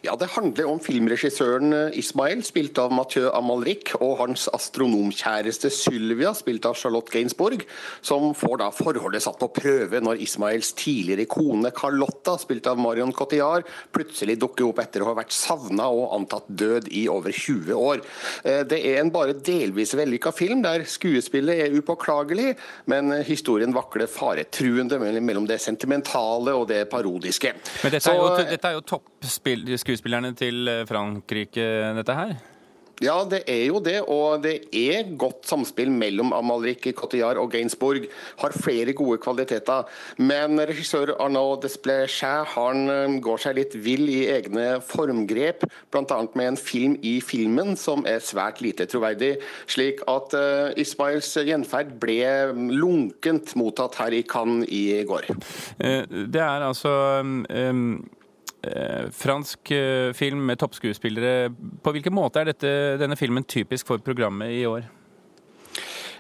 Ja, 0.05 0.17
Det 0.21 0.27
handler 0.35 0.67
om 0.69 0.81
filmregissøren 0.85 1.73
eh, 1.73 1.95
Ismail, 1.97 2.43
spilt 2.45 2.77
av 2.77 2.93
Mathieu 2.93 3.31
Amalrik, 3.33 3.95
og 4.05 4.19
hans 4.19 4.51
astronomkjæreste 4.53 5.71
Sylvia, 5.73 6.35
spilt 6.37 6.67
av 6.69 6.77
Charlotte 6.77 7.09
Gainsbourg, 7.15 7.63
som 8.05 8.35
får 8.37 8.59
da 8.61 8.67
forholdet 8.75 9.25
satt 9.25 9.39
på 9.41 9.49
prøve 9.57 10.03
når 10.05 10.21
Ismails 10.27 10.75
tidligere 10.77 11.25
kone 11.31 11.71
Carlotta, 11.73 12.35
spilt 12.43 12.69
av 12.69 12.83
Marion 12.83 13.15
Cotillard, 13.17 13.65
plutselig 13.97 14.37
dukker 14.43 14.67
opp 14.67 14.83
etter 14.85 15.05
å 15.05 15.09
ha 15.09 15.15
vært 15.23 15.33
savna 15.33 15.87
og 15.89 16.13
antatt 16.19 16.53
død 16.53 16.91
i 16.93 17.07
over 17.09 17.33
20 17.33 17.73
år. 17.73 18.05
Eh, 18.45 18.61
det 18.69 18.83
er 18.85 19.01
en 19.01 19.15
bare 19.15 19.39
delvis 19.41 19.97
vellykka 19.97 20.35
film, 20.37 20.61
der 20.67 20.85
skuespillet 20.85 21.65
er 21.65 21.79
upåklagelig, 21.79 22.59
men 22.93 23.23
historien 23.25 23.73
vakler 23.73 24.11
faretruende 24.11 25.01
mellom 25.01 25.49
det 25.49 25.63
sentimentale 25.65 26.53
og 26.53 26.69
det 26.75 26.85
parodiske. 26.93 27.57
Men 27.87 27.97
dette 27.97 28.13
er 28.13 28.21
jo, 28.21 28.29
Så, 28.35 28.47
dette 28.53 28.69
er 28.69 28.77
jo 28.77 28.87
toppspill 28.95 29.65
skuespillerne 29.95 30.35
til 30.35 30.67
eh, 30.69 30.83
Frankrike, 30.89 31.95
dette 31.95 32.19
her? 32.19 32.35
Ja, 33.03 33.17
det 33.27 33.41
er 33.51 33.65
jo 33.73 33.81
det. 33.83 33.97
Og 34.07 34.43
det 34.45 34.69
er 34.71 35.09
godt 35.19 35.49
samspill 35.49 35.91
mellom 35.91 36.33
Amalrik 36.35 36.87
Cotillard 36.95 37.41
og 37.43 37.51
Gainsbourg. 37.51 38.07
Har 38.39 38.55
flere 38.55 38.95
gode 38.95 39.19
kvaliteter. 39.19 39.89
Men 40.19 40.59
regissør 40.63 41.15
Arnaud 41.19 41.65
Desplechet 41.65 42.55
han 42.55 42.89
eh, 42.91 43.19
går 43.23 43.43
seg 43.43 43.59
litt 43.59 43.75
vill 43.83 44.07
i 44.11 44.25
egne 44.31 44.79
formgrep, 44.85 45.67
bl.a. 45.91 46.21
med 46.39 46.53
en 46.53 46.59
film 46.61 46.97
i 47.03 47.17
filmen 47.23 47.75
som 47.79 48.07
er 48.07 48.23
svært 48.23 48.63
lite 48.63 48.87
troverdig. 48.91 49.35
Slik 49.71 50.03
at 50.11 50.35
uh, 50.39 50.71
Ismails 50.79 51.33
gjenferd 51.47 51.97
ble 52.03 52.21
lunkent 52.75 53.55
mottatt 53.59 53.99
her 53.99 54.15
i 54.15 54.23
Cannes 54.27 54.69
i 54.71 55.03
går. 55.07 55.27
Det 55.79 56.43
er 56.43 56.67
altså 56.67 56.93
um 57.23 58.05
fransk 59.15 59.71
eh, 59.75 60.13
film 60.17 60.45
med 60.49 60.59
toppskuespillere. 60.61 61.51
På 61.85 61.95
hvilken 61.95 62.15
måte 62.15 62.43
er 62.43 62.53
dette, 62.53 62.75
denne 63.01 63.19
filmen 63.19 63.47
typisk 63.47 63.91
for 63.91 64.05
programmet 64.05 64.55
i 64.57 64.65
år? 64.69 64.87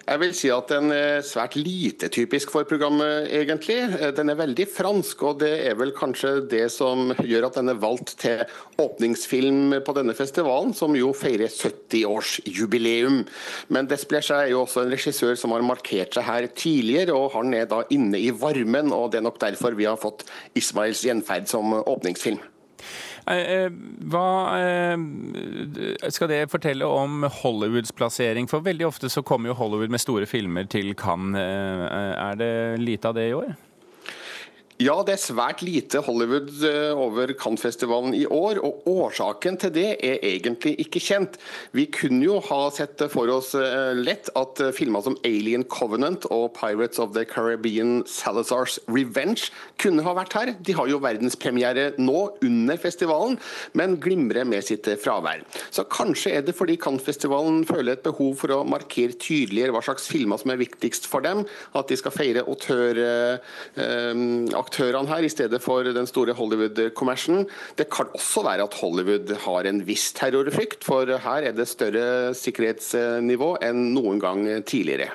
Jeg 0.04 0.20
vil 0.20 0.34
si 0.36 0.50
at 0.52 0.68
den 0.68 0.92
er 0.92 1.22
svært 1.24 1.54
lite 1.56 2.10
typisk 2.12 2.50
for 2.52 2.68
programmet, 2.68 3.30
egentlig. 3.32 3.78
Den 4.12 4.28
er 4.28 4.36
veldig 4.36 4.66
fransk, 4.68 5.22
og 5.24 5.38
det 5.40 5.52
er 5.64 5.78
vel 5.80 5.94
kanskje 5.96 6.34
det 6.50 6.66
som 6.74 7.14
gjør 7.24 7.46
at 7.48 7.56
den 7.56 7.72
er 7.72 7.80
valgt 7.80 8.12
til 8.20 8.42
åpningsfilm 8.84 9.78
på 9.86 9.96
denne 9.96 10.12
festivalen, 10.16 10.76
som 10.76 10.92
jo 10.98 11.14
feirer 11.16 11.48
70-årsjubileum. 11.48 13.22
Men 13.72 13.88
Desplechet 13.88 14.42
er 14.42 14.52
jo 14.52 14.66
også 14.66 14.84
en 14.84 14.92
regissør 14.92 15.40
som 15.40 15.56
har 15.56 15.64
markert 15.64 16.18
seg 16.18 16.28
her 16.28 16.50
tidligere, 16.52 17.16
og 17.16 17.32
han 17.38 17.56
er 17.56 17.70
da 17.70 17.80
inne 17.94 18.20
i 18.20 18.28
varmen, 18.36 18.92
og 18.92 19.08
det 19.12 19.22
er 19.22 19.28
nok 19.30 19.40
derfor 19.40 19.78
vi 19.78 19.88
har 19.88 19.96
fått 20.00 20.26
Ismails 20.52 21.06
gjenferd 21.08 21.48
som 21.48 21.80
åpningsfilm. 21.80 22.44
Eh, 23.30 23.70
hva 24.12 24.28
eh, 24.60 26.08
skal 26.12 26.28
det 26.28 26.42
fortelle 26.52 26.88
om 26.88 27.24
Hollywoods 27.40 27.94
plassering? 27.96 28.48
For 28.50 28.64
veldig 28.64 28.88
ofte 28.88 29.08
så 29.12 29.24
kommer 29.24 29.50
jo 29.50 29.58
Hollywood 29.58 29.94
med 29.94 30.02
store 30.02 30.28
filmer 30.28 30.68
til 30.68 30.92
Cannes. 30.98 31.40
Eh, 31.40 32.12
er 32.20 32.40
det 32.40 32.52
lite 32.82 33.08
av 33.08 33.16
det 33.16 33.30
i 33.30 33.36
år? 33.36 33.54
Ja, 34.82 34.96
det 35.06 35.12
er 35.14 35.20
svært 35.22 35.60
lite 35.62 36.00
Hollywood 36.02 36.48
eh, 36.66 36.90
over 36.98 37.30
Cannes-festivalen 37.38 38.10
i 38.18 38.24
år, 38.26 38.58
og 38.58 38.82
årsaken 38.90 39.54
til 39.62 39.70
det 39.70 39.90
er 40.02 40.16
egentlig 40.26 40.72
ikke 40.82 40.98
kjent. 40.98 41.36
Vi 41.70 41.84
kunne 41.94 42.24
jo 42.24 42.40
ha 42.42 42.58
sett 42.74 42.98
for 43.12 43.30
oss 43.30 43.52
eh, 43.54 43.92
lett 43.94 44.32
at 44.34 44.58
eh, 44.64 44.72
filmer 44.74 45.04
som 45.06 45.14
Alien 45.22 45.62
Covenant 45.70 46.26
og 46.34 46.56
Pirates 46.56 46.98
of 46.98 47.12
the 47.14 47.22
Caribbean 47.22 48.00
Salazar's 48.10 48.80
Revenge 48.90 49.52
kunne 49.78 50.02
ha 50.02 50.16
vært 50.18 50.34
her. 50.34 50.52
De 50.58 50.74
har 50.74 50.90
jo 50.90 50.98
verdenspremiere 51.04 51.92
nå 52.02 52.24
under 52.42 52.82
festivalen, 52.82 53.38
men 53.78 53.94
glimrer 54.02 54.42
med 54.42 54.66
sitt 54.66 54.90
fravær. 55.04 55.46
Så 55.70 55.86
kanskje 55.86 56.34
er 56.40 56.48
det 56.48 56.56
fordi 56.58 56.80
Cannes-festivalen 56.82 57.62
føler 57.70 57.94
et 57.94 58.04
behov 58.08 58.34
for 58.42 58.58
å 58.58 58.64
markere 58.66 59.14
tydeligere 59.14 59.78
hva 59.78 59.86
slags 59.86 60.10
filmer 60.10 60.42
som 60.42 60.50
er 60.50 60.60
viktigst 60.64 61.06
for 61.06 61.22
dem, 61.22 61.46
at 61.78 61.94
de 61.94 62.02
skal 62.02 62.18
feire 62.18 62.42
autør... 62.42 63.04
Eh, 63.78 64.60
aktørene 64.64 65.10
her, 65.10 65.24
i 65.24 65.32
stedet 65.32 65.60
for 65.62 65.86
den 65.86 66.08
store 66.10 66.34
Hollywood-kommersen. 66.36 67.44
Det 67.78 67.88
kan 67.92 68.10
også 68.16 68.44
være 68.46 68.66
at 68.66 68.78
Hollywood 68.80 69.34
har 69.44 69.68
en 69.70 69.82
viss 69.86 70.10
terrorfrykt, 70.16 70.84
for 70.86 71.06
her 71.06 71.50
er 71.50 71.56
det 71.56 71.68
større 71.70 72.32
sikkerhetsnivå 72.38 73.54
enn 73.64 73.90
noen 73.94 74.22
gang 74.22 74.46
tidligere. 74.66 75.12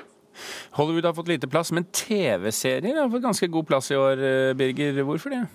Hollywood 0.77 1.10
har 1.10 1.18
fått 1.18 1.32
lite 1.32 1.50
plass, 1.51 1.74
men 1.75 1.88
TV-serier 1.91 3.01
har 3.01 3.10
fått 3.12 3.25
ganske 3.25 3.50
god 3.51 3.68
plass 3.68 3.91
i 3.91 4.00
år, 4.00 4.22
eh, 4.24 4.53
Birger. 4.53 5.03
Hvorfor 5.03 5.36
det? 5.36 5.48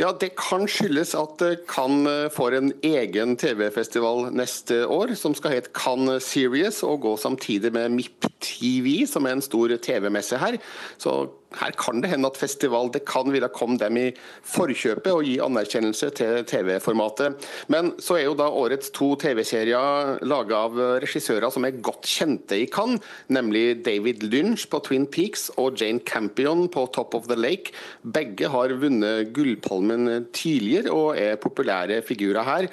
Ja, 0.00 0.12
Det 0.12 0.32
kan 0.36 0.64
skyldes 0.66 1.14
at 1.14 1.42
Cannes 1.68 2.32
får 2.32 2.56
en 2.56 2.72
egen 2.82 3.36
TV-festival 3.36 4.32
neste 4.32 4.86
år, 4.88 5.14
som 5.14 5.34
skal 5.34 5.52
hete 5.58 5.72
Cannes 5.76 6.24
Series, 6.24 6.82
og 6.82 7.02
gå 7.04 7.16
samtidig 7.20 7.72
med 7.72 7.92
MIP 7.92 8.26
TV, 8.40 9.06
som 9.06 9.26
er 9.26 9.36
en 9.36 9.44
stor 9.44 9.68
TV-messe 9.76 10.38
her. 10.40 10.56
Så 10.98 11.28
her 11.60 11.74
kan 11.78 12.02
det 12.02 12.10
hende 12.12 12.30
at 12.30 12.38
Festival 12.40 12.90
det 12.94 13.04
kan 13.08 13.30
ville 13.32 13.50
komme 13.52 13.78
dem 13.80 13.98
i 14.00 14.06
forkjøpet 14.48 15.10
og 15.12 15.26
gi 15.26 15.36
anerkjennelse 15.42 16.10
til 16.18 16.46
TV-formatet. 16.48 17.38
Men 17.72 17.92
så 18.02 18.18
er 18.18 18.26
jo 18.26 18.36
da 18.38 18.48
årets 18.48 18.92
to 18.94 19.12
TV-serier 19.20 20.22
laga 20.26 20.64
av 20.66 20.80
regissører 21.02 21.52
som 21.52 21.66
er 21.68 21.80
godt 21.84 22.08
kjente 22.08 22.58
i 22.58 22.68
Cannes, 22.70 23.02
nemlig 23.32 23.82
David 23.86 24.24
Lynch 24.26 24.66
på 24.72 24.82
Twin 24.86 25.06
Peaks 25.10 25.48
og 25.60 25.80
Jane 25.80 26.02
Campion 26.06 26.66
på 26.72 26.86
Top 26.94 27.16
of 27.18 27.28
the 27.30 27.38
Lake. 27.38 27.74
Begge 28.02 28.50
har 28.52 28.74
vunnet 28.82 29.32
Gullpalmen 29.36 30.28
tidligere 30.34 30.92
og 30.92 31.16
er 31.20 31.40
populære 31.40 32.02
figurer 32.06 32.46
her. 32.46 32.70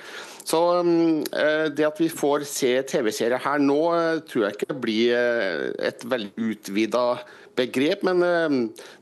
Så 0.49 0.59
eh, 0.81 1.67
det 1.75 1.85
at 1.85 1.99
vi 2.01 2.09
får 2.09 2.45
se 2.49 2.71
TV-serier 2.89 3.41
her 3.43 3.61
nå, 3.61 3.81
tror 4.29 4.47
jeg 4.47 4.57
ikke 4.57 4.79
blir 4.81 5.13
eh, 5.17 5.67
et 5.91 6.05
veldig 6.09 6.47
utvida 6.53 7.03
begrep, 7.59 8.03
men 8.07 8.23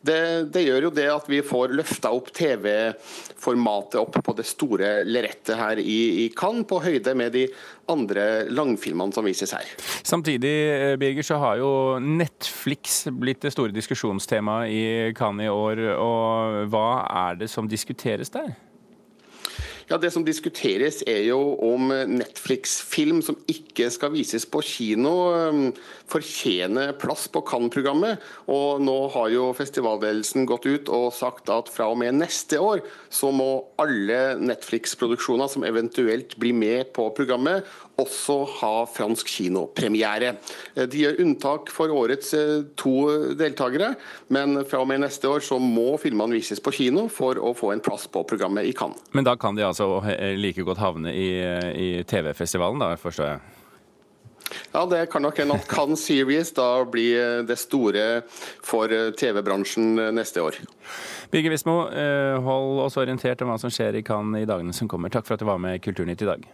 det, 0.02 0.20
det, 0.54 0.66
gjør 0.66 0.90
jo 0.90 0.94
det 0.98 1.08
at 1.14 1.30
vi 1.30 1.42
får 1.46 1.76
løfta 1.78 2.12
opp 2.16 2.32
TV-formatet 2.36 4.00
opp 4.02 4.20
på 4.26 4.36
det 4.38 4.48
store 4.50 4.92
lerretet 5.08 5.56
her 5.60 5.82
i, 5.82 6.26
i 6.26 6.28
Cannes, 6.36 6.68
på 6.68 6.82
høyde 6.84 7.14
med 7.18 7.36
de 7.36 7.46
andre 7.92 8.48
langfilmene 8.52 9.16
som 9.16 9.28
vises 9.28 9.54
her. 9.56 9.68
Samtidig 10.04 10.98
Birger, 11.00 11.26
så 11.26 11.40
har 11.42 11.60
jo 11.62 11.72
Netflix 12.04 13.06
blitt 13.14 13.46
det 13.46 13.54
store 13.56 13.76
diskusjonstemaet 13.76 14.74
i 14.74 14.86
Cannes 15.18 15.48
i 15.48 15.54
år. 15.54 15.84
og 15.96 16.64
Hva 16.74 16.88
er 17.28 17.44
det 17.44 17.52
som 17.54 17.70
diskuteres 17.70 18.34
der? 18.34 18.56
Ja, 19.88 19.98
Det 19.98 20.12
som 20.12 20.26
diskuteres 20.26 21.00
er 21.08 21.22
jo 21.30 21.40
om 21.64 21.88
Netflix-film 22.12 23.22
som 23.24 23.38
ikke 23.48 23.88
skal 23.94 24.12
vises 24.12 24.44
på 24.44 24.60
kino, 24.60 25.14
fortjener 26.12 26.92
plass 27.00 27.30
på 27.32 27.40
Cannes-programmet. 27.48 28.20
Og 28.52 28.82
Nå 28.84 28.98
har 29.14 29.32
jo 29.32 29.54
festivalledelsen 29.56 30.44
gått 30.50 30.68
ut 30.68 30.92
og 30.92 31.14
sagt 31.16 31.48
at 31.54 31.72
fra 31.72 31.88
og 31.94 32.02
med 32.02 32.20
neste 32.20 32.60
år 32.60 32.84
så 33.08 33.32
må 33.32 33.64
alle 33.80 34.36
Netflix-produksjoner 34.42 35.48
som 35.52 35.64
eventuelt 35.64 36.36
blir 36.36 36.56
med 36.58 36.92
på 36.92 37.08
programmet, 37.16 37.64
også 37.98 38.36
ha 38.60 38.74
fransk 38.86 39.30
kinopremiere. 39.32 40.36
Eh, 40.76 40.86
de 40.86 41.04
gjør 41.06 41.22
unntak 41.24 41.72
for 41.74 41.94
årets 41.94 42.34
eh, 42.38 42.68
to 42.78 42.94
deltakere, 43.40 43.94
men 44.34 44.62
fra 44.70 44.84
og 44.84 44.90
med 44.92 45.02
neste 45.02 45.30
år 45.30 45.42
så 45.46 45.58
må 45.62 45.96
filmene 46.02 46.38
vises 46.38 46.62
på 46.64 46.74
kino 46.76 47.08
for 47.14 47.40
å 47.42 47.54
få 47.58 47.72
en 47.74 47.82
plass 47.84 48.06
på 48.12 48.22
programmet 48.30 48.70
i 48.70 48.76
Cannes. 48.78 49.02
Men 49.18 49.26
da 49.26 49.34
kan 49.40 49.58
de 49.58 49.66
altså 49.66 49.77
like 50.38 50.66
godt 50.66 50.82
havne 50.82 51.14
i, 51.14 51.30
i 51.78 51.88
TV-festivalen, 52.08 52.82
da, 52.82 52.96
forstår 53.00 53.32
jeg? 53.32 53.40
Ja, 54.72 54.86
det 54.88 55.02
kan 55.12 55.26
nok 55.26 55.38
hende 55.42 55.58
at 55.60 55.68
Cannes 55.68 56.06
Series 56.08 56.54
da 56.56 56.86
blir 56.88 57.18
eh, 57.20 57.42
det 57.48 57.58
store 57.60 58.06
for 58.64 58.92
TV-bransjen 59.20 59.98
neste 60.16 60.44
år. 60.44 60.62
Birger 61.34 61.52
Wismo, 61.52 61.82
hold 62.46 62.86
oss 62.86 62.96
orientert 63.02 63.44
om 63.44 63.52
hva 63.52 63.58
som 63.60 63.74
skjer 63.74 64.00
i 64.00 64.06
Cannes 64.08 64.46
i 64.46 64.48
dagene 64.48 64.76
som 64.76 64.88
kommer. 64.88 65.12
Takk 65.12 65.28
for 65.28 65.36
at 65.36 65.44
du 65.44 65.50
var 65.50 65.60
med 65.60 65.76
i 65.76 65.84
Kulturnytt 65.84 66.24
i 66.24 66.30
dag. 66.30 66.48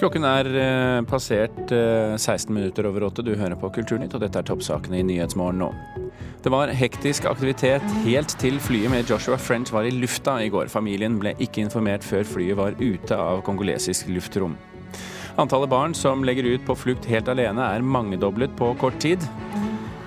Klokken 0.00 0.24
er 0.24 0.46
eh, 0.56 1.02
passert 1.04 1.58
16 1.68 2.32
eh, 2.32 2.54
minutter 2.56 2.86
over 2.88 3.04
åtte. 3.10 3.20
Du 3.20 3.34
hører 3.36 3.58
på 3.60 3.68
Kulturnytt, 3.74 4.14
og 4.16 4.22
dette 4.22 4.40
er 4.40 4.46
toppsakene 4.48 4.96
i 4.96 5.04
Nyhetsmorgen 5.04 5.60
nå. 5.60 5.68
Det 6.40 6.48
var 6.48 6.72
hektisk 6.72 7.26
aktivitet 7.28 7.84
helt 8.06 8.32
til 8.40 8.56
flyet 8.64 8.88
med 8.94 9.10
Joshua 9.12 9.36
French 9.36 9.74
var 9.76 9.84
i 9.84 9.92
lufta 9.92 10.38
i 10.40 10.48
går. 10.48 10.72
Familien 10.72 11.18
ble 11.20 11.34
ikke 11.36 11.66
informert 11.66 12.06
før 12.06 12.24
flyet 12.24 12.56
var 12.56 12.80
ute 12.80 13.12
av 13.12 13.42
kongolesisk 13.44 14.08
luftrom. 14.08 14.56
Antallet 15.36 15.68
barn 15.68 15.92
som 15.92 16.24
legger 16.24 16.48
ut 16.48 16.64
på 16.64 16.78
flukt 16.80 17.04
helt 17.12 17.28
alene 17.28 17.68
er 17.68 17.84
mangedoblet 17.84 18.56
på 18.56 18.72
kort 18.80 18.96
tid. 19.04 19.28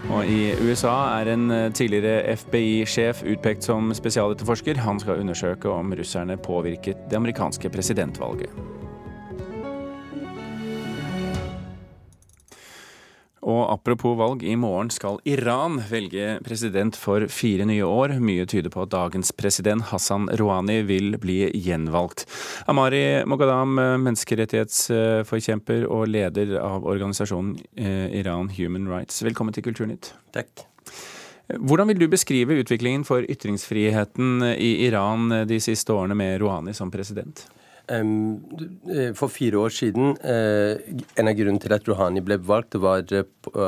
Og 0.09 0.25
I 0.25 0.55
USA 0.65 1.19
er 1.19 1.35
en 1.35 1.51
eh, 1.53 1.69
tidligere 1.69 2.33
FBI-sjef 2.33 3.21
utpekt 3.29 3.69
som 3.69 3.93
spesialetterforsker. 3.93 4.81
Han 4.89 4.97
skal 5.05 5.21
undersøke 5.21 5.69
om 5.69 5.93
russerne 5.93 6.41
påvirket 6.41 7.11
det 7.13 7.21
amerikanske 7.21 7.69
presidentvalget. 7.69 8.81
Og 13.43 13.63
apropos 13.73 14.15
valg, 14.15 14.43
i 14.47 14.55
morgen 14.55 14.89
skal 14.93 15.19
Iran 15.27 15.81
velge 15.89 16.37
president 16.45 16.95
for 16.99 17.25
fire 17.27 17.65
nye 17.67 17.83
år. 17.83 18.15
Mye 18.23 18.45
tyder 18.47 18.71
på 18.71 18.85
at 18.85 18.93
dagens 18.93 19.33
president 19.35 19.89
Hassan 19.91 20.29
Rouhani 20.39 20.79
vil 20.87 21.17
bli 21.19 21.51
gjenvalgt. 21.51 22.23
Amari 22.71 23.23
Moghadam, 23.27 23.75
menneskerettighetsforkjemper 24.05 25.87
og 25.91 26.07
leder 26.11 26.55
av 26.61 26.87
organisasjonen 26.87 27.57
eh, 27.75 28.15
Iran 28.21 28.51
Human 28.55 28.87
Rights. 28.91 29.19
Velkommen 29.27 29.55
til 29.55 29.67
Kulturnytt. 29.67 30.13
Takk. 30.35 30.69
Hvordan 31.59 31.91
vil 31.91 31.99
du 31.99 32.07
beskrive 32.07 32.55
utviklingen 32.63 33.03
for 33.03 33.27
ytringsfriheten 33.27 34.39
i 34.55 34.87
Iran 34.87 35.27
de 35.49 35.59
siste 35.61 35.91
årene 35.91 36.15
med 36.15 36.39
Rouhani 36.41 36.73
som 36.73 36.91
president? 36.91 37.43
For 37.83 39.27
fire 39.27 39.57
år 39.59 39.73
siden, 39.75 40.13
eh, 40.23 40.77
en 41.19 41.27
av 41.27 41.35
grunnene 41.35 41.59
til 41.59 41.73
at 41.75 41.83
Rouhani 41.83 42.21
ble 42.23 42.37
valgt, 42.39 42.77
var 42.79 43.03
eh, 43.11 43.25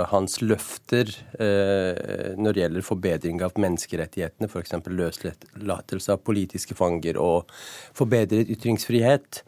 hans 0.08 0.38
løfter 0.40 1.10
eh, 1.36 2.32
når 2.40 2.56
det 2.56 2.62
gjelder 2.62 2.86
forbedring 2.88 3.42
av 3.44 3.60
menneskerettighetene, 3.60 4.48
f.eks. 4.48 4.72
løslatelse 4.88 6.16
av 6.16 6.22
politiske 6.24 6.78
fanger 6.80 7.20
og 7.20 7.52
forbedret 7.98 8.48
ytringsfrihet. 8.56 9.42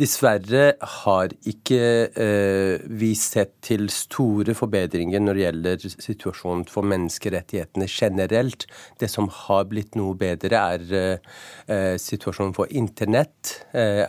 Dessverre 0.00 0.72
har 0.80 1.34
ikke 1.44 1.82
vi 2.88 3.12
sett 3.18 3.52
til 3.64 3.86
store 3.92 4.54
forbedringer 4.56 5.20
når 5.20 5.36
det 5.36 5.44
gjelder 5.44 5.84
situasjonen 5.92 6.64
for 6.70 6.86
menneskerettighetene 6.88 7.86
generelt. 7.90 8.66
Det 8.98 9.10
som 9.12 9.28
har 9.28 9.68
blitt 9.68 9.98
noe 9.98 10.16
bedre, 10.18 10.64
er 10.64 11.98
situasjonen 12.00 12.56
for 12.56 12.72
internett 12.72 13.54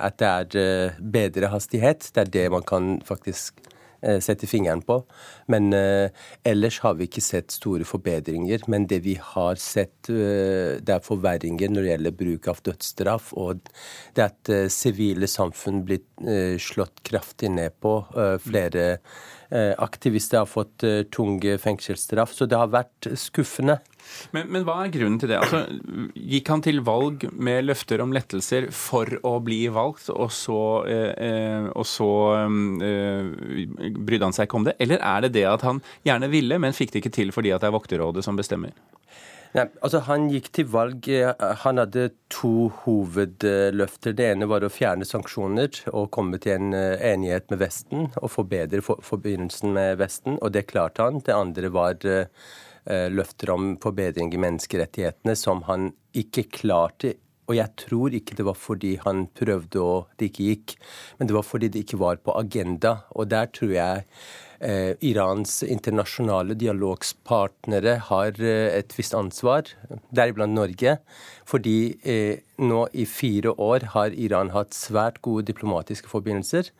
at 0.05 0.19
det 0.21 0.31
er 0.31 0.59
eh, 0.61 0.99
bedre 0.99 1.51
hastighet. 1.53 2.11
Det 2.13 2.25
er 2.25 2.33
det 2.33 2.49
man 2.53 2.65
kan 2.67 2.99
faktisk 3.05 3.61
eh, 4.01 4.19
sette 4.23 4.47
fingeren 4.49 4.83
på. 4.85 4.99
Men 5.51 5.71
uh, 5.73 6.09
ellers 6.45 6.79
har 6.81 6.95
vi 6.97 7.05
ikke 7.05 7.23
sett 7.23 7.53
store 7.53 7.85
forbedringer. 7.87 8.65
Men 8.71 8.87
det 8.89 9.01
vi 9.05 9.15
har 9.21 9.59
sett, 9.61 10.09
det 10.09 10.93
er 10.93 11.05
forverringer 11.05 11.71
når 11.71 11.85
det 11.85 11.91
gjelder 11.93 12.19
bruk 12.21 12.49
av 12.51 12.61
dødsstraff. 12.65 13.31
Og 13.37 13.65
det 14.17 14.27
at 14.27 14.53
sivile 14.73 15.29
samfunn 15.29 15.83
blir 15.87 16.57
slått 16.61 17.03
kraftig 17.05 17.51
ned 17.53 17.77
på. 17.81 17.97
flere 18.41 18.87
aktivister 19.81 20.41
har 20.41 20.49
fått 20.49 20.85
tunge 21.13 21.57
fengselsstraff. 21.61 22.33
Så 22.33 22.49
det 22.49 22.57
har 22.57 22.73
vært 22.73 23.13
skuffende. 23.21 23.79
Men, 24.35 24.49
men, 24.51 24.65
hva 24.67 24.77
er 24.83 24.93
grunnen 24.93 25.19
til 25.21 25.31
det? 25.31 25.39
Altså, 25.41 25.63
gikk 26.15 26.51
han 26.53 26.63
til 26.65 26.81
valg 26.85 27.27
med 27.31 27.67
løfter 27.67 28.03
om 28.03 28.13
lettelser 28.15 28.69
for 28.75 29.09
å 29.25 29.37
bli 29.45 29.61
valgt, 29.73 30.09
og 30.13 30.33
så, 30.33 30.59
eh, 30.89 31.11
eh 31.29 31.69
og 31.75 31.85
så 31.89 32.09
eh, 32.85 33.31
brydde 33.95 34.27
han 34.27 34.35
seg 34.35 34.47
ikke 34.47 34.59
om 34.61 34.67
det? 34.67 34.75
Eller 34.83 35.01
er 35.01 35.25
det 35.25 35.35
det 35.39 35.47
at 35.49 35.65
han 35.65 35.81
gjerne 36.07 36.31
ville, 36.31 36.59
men 36.61 36.75
fikk 36.75 36.93
det 36.93 37.03
ikke 37.03 37.15
til 37.19 37.33
fordi 37.35 37.53
det 37.55 37.67
er 37.67 37.75
Vokterrådet 37.75 38.23
som 38.25 38.37
bestemmer? 38.37 38.75
Nei, 39.55 39.69
altså 39.85 40.01
Han 40.09 40.27
gikk 40.33 40.49
til 40.55 40.67
valg 40.67 41.07
eh, 41.11 41.31
Han 41.63 41.79
hadde 41.79 42.09
to 42.33 42.69
hovedløfter. 42.83 44.15
Det 44.17 44.29
ene 44.33 44.49
var 44.51 44.65
å 44.65 44.71
fjerne 44.73 45.07
sanksjoner 45.07 45.79
og 45.93 46.09
komme 46.15 46.41
til 46.43 46.57
en 46.57 46.75
eh, 46.75 46.99
enighet 47.13 47.47
med 47.53 47.61
Vesten 47.63 48.09
og 48.19 48.31
forbedre 48.33 48.83
forbindelsen 48.83 49.71
med 49.75 50.01
Vesten, 50.01 50.39
og 50.41 50.51
det 50.55 50.67
klarte 50.71 51.07
han. 51.07 51.21
Det 51.23 51.35
andre 51.35 51.71
var 51.71 52.03
løfter 52.85 53.49
om 53.49 53.71
forbedring 53.81 54.33
i 54.33 54.39
menneskerettighetene 54.41 55.33
som 55.39 55.63
han 55.65 55.89
ikke 56.15 56.43
klarte. 56.53 57.15
Og 57.45 57.57
jeg 57.59 57.71
tror 57.77 58.15
ikke 58.17 58.37
det 58.37 58.45
var 58.47 58.57
fordi 58.57 58.95
han 59.03 59.27
prøvde 59.37 59.81
og 59.81 60.15
det 60.17 60.31
ikke 60.31 60.49
gikk, 60.49 60.73
men 61.19 61.29
det 61.29 61.37
var 61.37 61.45
fordi 61.45 61.69
det 61.73 61.85
ikke 61.85 62.01
var 62.01 62.21
på 62.23 62.33
agenda. 62.39 62.97
Og 63.13 63.29
der 63.29 63.51
tror 63.53 63.73
jeg 63.75 64.05
eh, 64.59 64.93
Irans 65.05 65.59
internasjonale 65.63 66.57
dialogspartnere 66.57 67.99
har 68.09 68.41
eh, 68.41 68.79
et 68.79 68.97
visst 68.97 69.13
ansvar, 69.17 69.69
deriblant 70.09 70.57
Norge. 70.57 70.97
Fordi 71.45 71.77
eh, 72.01 72.41
nå 72.57 72.81
i 72.93 73.05
fire 73.09 73.53
år 73.61 73.91
har 73.93 74.17
Iran 74.17 74.53
hatt 74.55 74.73
svært 74.73 75.21
gode 75.25 75.45
diplomatiske 75.51 76.09
forbindelser. 76.09 76.73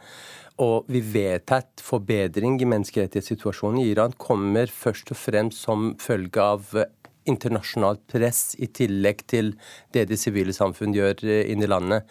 Og 0.66 0.88
vi 0.88 1.02
vet 1.04 1.52
at 1.52 1.84
forbedring 1.84 2.58
i 2.64 2.68
menneskerettighetssituasjonen 2.72 3.82
i 3.84 3.90
Iran 3.92 4.16
kommer 4.18 4.72
først 4.72 5.12
og 5.12 5.20
fremst 5.20 5.66
som 5.68 5.92
følge 6.00 6.42
av 6.42 6.72
internasjonalt 7.30 8.06
press, 8.12 8.56
i 8.62 8.68
tillegg 8.68 9.26
til 9.30 9.54
det 9.96 10.08
det 10.12 10.20
sivile 10.22 10.54
samfunn 10.56 10.96
gjør 10.96 11.26
inni 11.46 11.66
i 11.66 11.72
landet. 11.72 12.06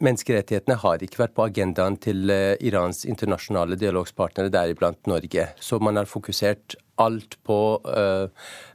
Menneskerettighetene 0.00 0.78
har 0.80 1.02
ikke 1.04 1.20
vært 1.20 1.34
på 1.36 1.44
agendaen 1.44 1.98
til 2.00 2.30
eh, 2.32 2.54
Irans 2.64 3.02
internasjonale 3.04 3.76
dialogspartnere, 3.76 4.52
deriblant 4.52 5.10
Norge. 5.10 5.50
Så 5.60 5.76
man 5.82 6.00
har 6.00 6.08
fokusert 6.08 6.78
alt 6.96 7.38
på 7.42 7.58
uh, 7.84 8.26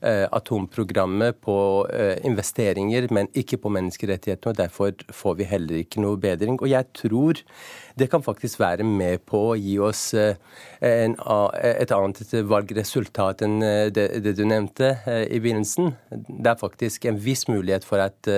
uh, 0.03 0.25
atomprogrammet, 0.35 1.39
på 1.41 1.57
uh, 1.87 2.15
investeringer, 2.27 3.07
men 3.15 3.29
ikke 3.37 3.59
på 3.63 3.71
menneskerettighetene. 3.73 4.51
og 4.51 4.57
Derfor 4.59 5.13
får 5.15 5.37
vi 5.39 5.47
heller 5.47 5.83
ikke 5.83 6.03
noe 6.03 6.19
bedring. 6.19 6.59
Og 6.59 6.69
jeg 6.71 6.89
tror 6.97 7.39
det 7.99 8.07
kan 8.11 8.23
faktisk 8.23 8.61
være 8.61 8.85
med 8.87 9.25
på 9.27 9.39
å 9.51 9.55
gi 9.59 9.73
oss 9.83 10.13
en, 10.15 11.15
et 11.19 11.91
annet 11.91 12.35
valgresultat 12.47 13.41
enn 13.43 13.57
det, 13.91 14.05
det, 14.23 14.31
du 14.37 14.45
nevnte 14.47 14.93
i 15.27 15.41
begynnelsen. 15.41 15.89
Det 16.07 16.53
er 16.53 16.61
faktisk 16.61 17.09
en 17.09 17.19
viss 17.19 17.49
mulighet 17.49 17.83
for 17.83 17.99
at 17.99 18.29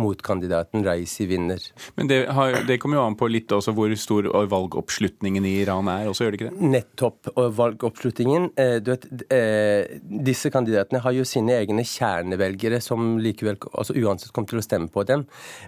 motkandidaten 0.00 0.86
Raisi 0.86 1.26
vinner. 1.28 1.60
Men 1.98 2.08
det, 2.08 2.22
har, 2.32 2.56
det 2.64 2.78
kommer 2.80 3.02
jo 3.02 3.04
an 3.04 3.18
på 3.20 3.28
litt 3.28 3.52
også 3.52 3.74
hvor 3.76 3.92
stor 4.00 4.30
valgoppslutningen 4.48 5.44
i 5.44 5.58
Iran 5.60 5.92
er, 5.92 6.08
også 6.08 6.24
gjør 6.24 6.32
det 6.32 6.40
ikke 6.40 6.54
det? 6.54 6.72
Nettopp. 6.78 7.34
Og 7.34 7.52
valgoppslutningen 7.60 8.48
du 8.80 8.94
vet, 8.94 9.06
Disse 9.28 10.50
kandidatene 10.52 11.00
har 11.04 11.14
jo 11.16 11.24
sine 11.28 11.54
egne 11.60 11.84
kjernevelgere 11.86 12.80
som 12.82 13.16
likevel 13.22 13.58
altså 13.72 13.94
uansett 13.98 14.32
kommer 14.34 14.50
til 14.52 14.60
å 14.60 14.64
stemme 14.66 14.90
på 14.92 15.04
dem. 15.08 15.24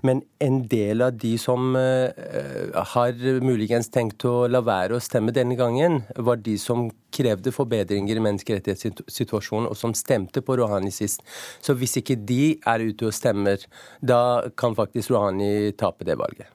Men 0.07 0.23
en 0.43 0.62
del 0.71 1.05
av 1.07 1.17
de 1.21 1.35
som 1.40 1.75
har 1.75 3.25
muligens 3.45 3.90
tenkt 3.95 4.25
å 4.29 4.47
la 4.51 4.62
være 4.64 4.99
å 4.99 5.03
stemme 5.05 5.35
denne 5.35 5.59
gangen, 5.59 6.03
var 6.17 6.43
de 6.43 6.57
som 6.61 6.88
krevde 7.14 7.53
forbedringer 7.55 8.19
i 8.19 8.25
menneskerettighetssituasjonen, 8.25 9.69
og 9.71 9.79
som 9.79 9.95
stemte 9.95 10.43
på 10.43 10.57
Rouhani 10.59 10.90
sist. 10.95 11.23
Så 11.62 11.77
hvis 11.79 11.99
ikke 12.01 12.19
de 12.19 12.57
er 12.67 12.88
ute 12.88 13.07
og 13.11 13.14
stemmer, 13.14 13.62
da 14.03 14.49
kan 14.59 14.75
faktisk 14.75 15.14
Rouhani 15.14 15.73
tape 15.79 16.07
det 16.09 16.19
valget. 16.19 16.51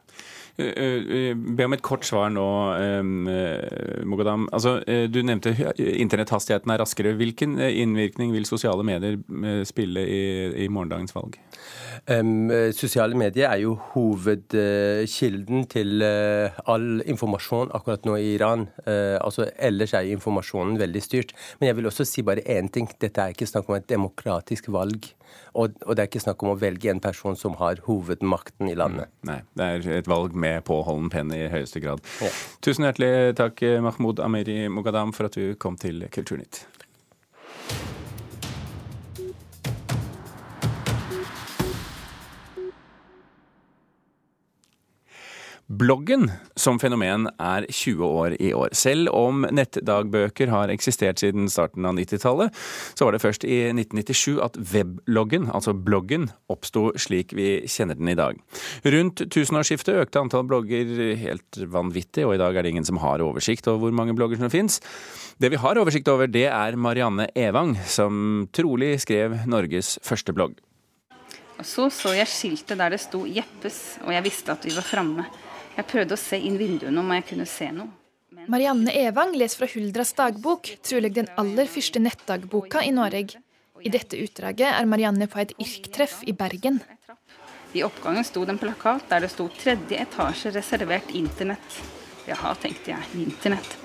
Eh, 0.60 1.30
eh, 1.30 1.36
be 1.36 1.66
om 1.66 1.76
et 1.76 1.84
kort 1.86 2.04
svar 2.08 2.32
nå, 2.34 2.46
Mogadam. 4.10 4.48
Altså, 4.56 4.80
eh, 4.88 5.06
du 5.08 5.22
nevnte 5.24 5.54
internetthastigheten 5.78 6.74
er 6.74 6.82
raskere. 6.84 7.16
Hvilken 7.16 7.58
innvirkning 7.60 8.34
vil 8.36 8.46
sosiale 8.46 8.84
medier 8.84 9.20
spille 9.68 10.04
i, 10.04 10.24
i 10.66 10.68
morgendagens 10.68 11.16
valg? 11.16 11.38
Um, 12.10 12.50
sosiale 12.76 13.16
medier 13.18 13.50
er 13.50 13.62
jo 13.64 13.76
hovedkilden 13.94 15.66
til 15.72 16.04
all 16.04 17.04
informasjon 17.06 17.74
akkurat 17.76 18.08
nå 18.08 18.16
i 18.20 18.34
Iran. 18.38 18.68
Uh, 18.88 19.20
altså 19.20 19.50
Ellers 19.60 19.94
er 19.94 20.12
informasjonen 20.12 20.80
veldig 20.80 21.04
styrt. 21.04 21.36
Men 21.60 21.72
jeg 21.72 21.80
vil 21.80 21.92
også 21.92 22.08
si 22.08 22.26
bare 22.26 22.44
én 22.48 22.72
ting. 22.72 22.90
Dette 23.00 23.22
er 23.22 23.36
ikke 23.36 23.50
snakk 23.50 23.70
om 23.70 23.80
et 23.80 23.90
demokratisk 23.90 24.72
valg. 24.76 25.12
Og, 25.54 25.76
og, 25.86 25.96
det 25.96 26.04
er 26.04 26.10
ikke 26.10 26.22
snakk 26.24 26.44
om 26.46 26.54
å 26.54 26.58
velge 26.60 26.92
en 26.92 27.02
person 27.04 27.38
som 27.38 27.56
har 27.60 27.82
hovedmakten 27.86 28.70
i 28.70 28.76
landet. 28.78 29.10
Mm, 29.22 29.30
nei, 29.30 29.40
det 29.58 29.68
er 29.68 29.88
et 30.00 30.10
valg 30.10 30.36
med 30.38 30.49
påholden 30.66 31.12
penn 31.14 31.34
i 31.36 31.46
høyeste 31.52 31.82
grad. 31.84 32.04
Ja. 32.24 32.34
Tusen 32.66 32.88
hjertelig 32.88 33.38
takk, 33.40 33.64
Mahmoud 33.86 34.22
Amiri 34.26 34.62
Mogadam, 34.74 35.14
for 35.16 35.30
at 35.30 35.38
du 35.38 35.56
kom 35.62 35.80
til 35.80 36.06
Kulturnytt. 36.14 36.66
Bloggen 45.70 46.32
som 46.58 46.80
fenomen 46.82 47.28
er 47.38 47.68
20 47.70 48.02
år 48.02 48.36
i 48.42 48.48
år. 48.58 48.72
Selv 48.74 49.12
om 49.14 49.44
nettdagbøker 49.54 50.50
har 50.50 50.72
eksistert 50.74 51.22
siden 51.22 51.46
starten 51.46 51.86
av 51.86 51.94
90-tallet, 51.94 52.56
så 52.98 53.06
var 53.06 53.14
det 53.14 53.20
først 53.22 53.44
i 53.46 53.60
1997 53.68 54.40
at 54.42 54.56
webloggen, 54.72 55.46
altså 55.54 55.76
bloggen, 55.78 56.32
oppsto 56.50 56.88
slik 56.98 57.36
vi 57.38 57.52
kjenner 57.70 58.00
den 58.00 58.10
i 58.10 58.16
dag. 58.18 58.40
Rundt 58.82 59.22
tusenårsskiftet 59.30 60.00
økte 60.02 60.24
antall 60.24 60.48
blogger 60.50 60.90
helt 61.22 61.60
vanvittig, 61.70 62.26
og 62.26 62.34
i 62.34 62.42
dag 62.42 62.58
er 62.58 62.66
det 62.66 62.72
ingen 62.74 62.88
som 62.90 62.98
har 63.04 63.22
oversikt 63.22 63.70
over 63.70 63.84
hvor 63.84 63.94
mange 64.00 64.16
blogger 64.18 64.42
som 64.42 64.50
finnes. 64.50 64.80
Det 65.38 65.52
vi 65.54 65.60
har 65.62 65.78
oversikt 65.78 66.10
over, 66.10 66.26
det 66.26 66.48
er 66.50 66.80
Marianne 66.82 67.28
Evang, 67.38 67.76
som 67.86 68.48
trolig 68.58 68.96
skrev 69.06 69.38
Norges 69.46 70.00
første 70.02 70.34
blogg. 70.34 70.58
Og 71.60 71.66
Så 71.68 71.90
så 71.94 72.16
jeg 72.16 72.28
skiltet 72.32 72.80
der 72.80 72.90
det 72.90 73.02
sto 73.04 73.22
'Jeppes', 73.28 74.02
og 74.02 74.14
jeg 74.14 74.24
visste 74.24 74.52
at 74.52 74.66
vi 74.66 74.74
var 74.74 74.82
framme. 74.82 75.26
Jeg 75.80 75.88
prøvde 75.88 76.16
å 76.18 76.20
se 76.20 76.36
inn 76.44 76.58
vinduene 76.60 77.00
om 77.00 77.12
jeg 77.16 77.24
kunne 77.30 77.46
se 77.48 77.70
noe. 77.72 77.88
Men... 78.36 78.50
Marianne 78.52 78.92
Evang 79.00 79.32
leser 79.38 79.62
fra 79.62 79.70
Huldras 79.72 80.12
dagbok, 80.18 80.74
trolig 80.84 81.14
den 81.16 81.30
aller 81.40 81.70
første 81.72 82.02
nettdagboka 82.04 82.84
i 82.84 82.92
Norge. 82.92 83.40
I 83.80 83.92
dette 83.94 84.20
utdraget 84.20 84.74
er 84.74 84.90
Marianne 84.92 85.30
på 85.32 85.40
et 85.40 85.54
irktreff 85.56 86.20
i 86.28 86.36
Bergen. 86.36 86.82
I 87.72 87.86
oppgangen 87.86 88.28
sto 88.28 88.44
det 88.44 88.58
en 88.58 88.60
plakat 88.60 89.08
der 89.12 89.24
det 89.24 89.32
sto 89.32 89.48
'tredje 89.48 90.02
etasje 90.04 90.52
reservert 90.52 91.14
internett'. 91.16 91.80
Jaha, 92.28 92.56
tenkte 92.60 92.92
jeg. 92.92 93.14
Internett. 93.24 93.78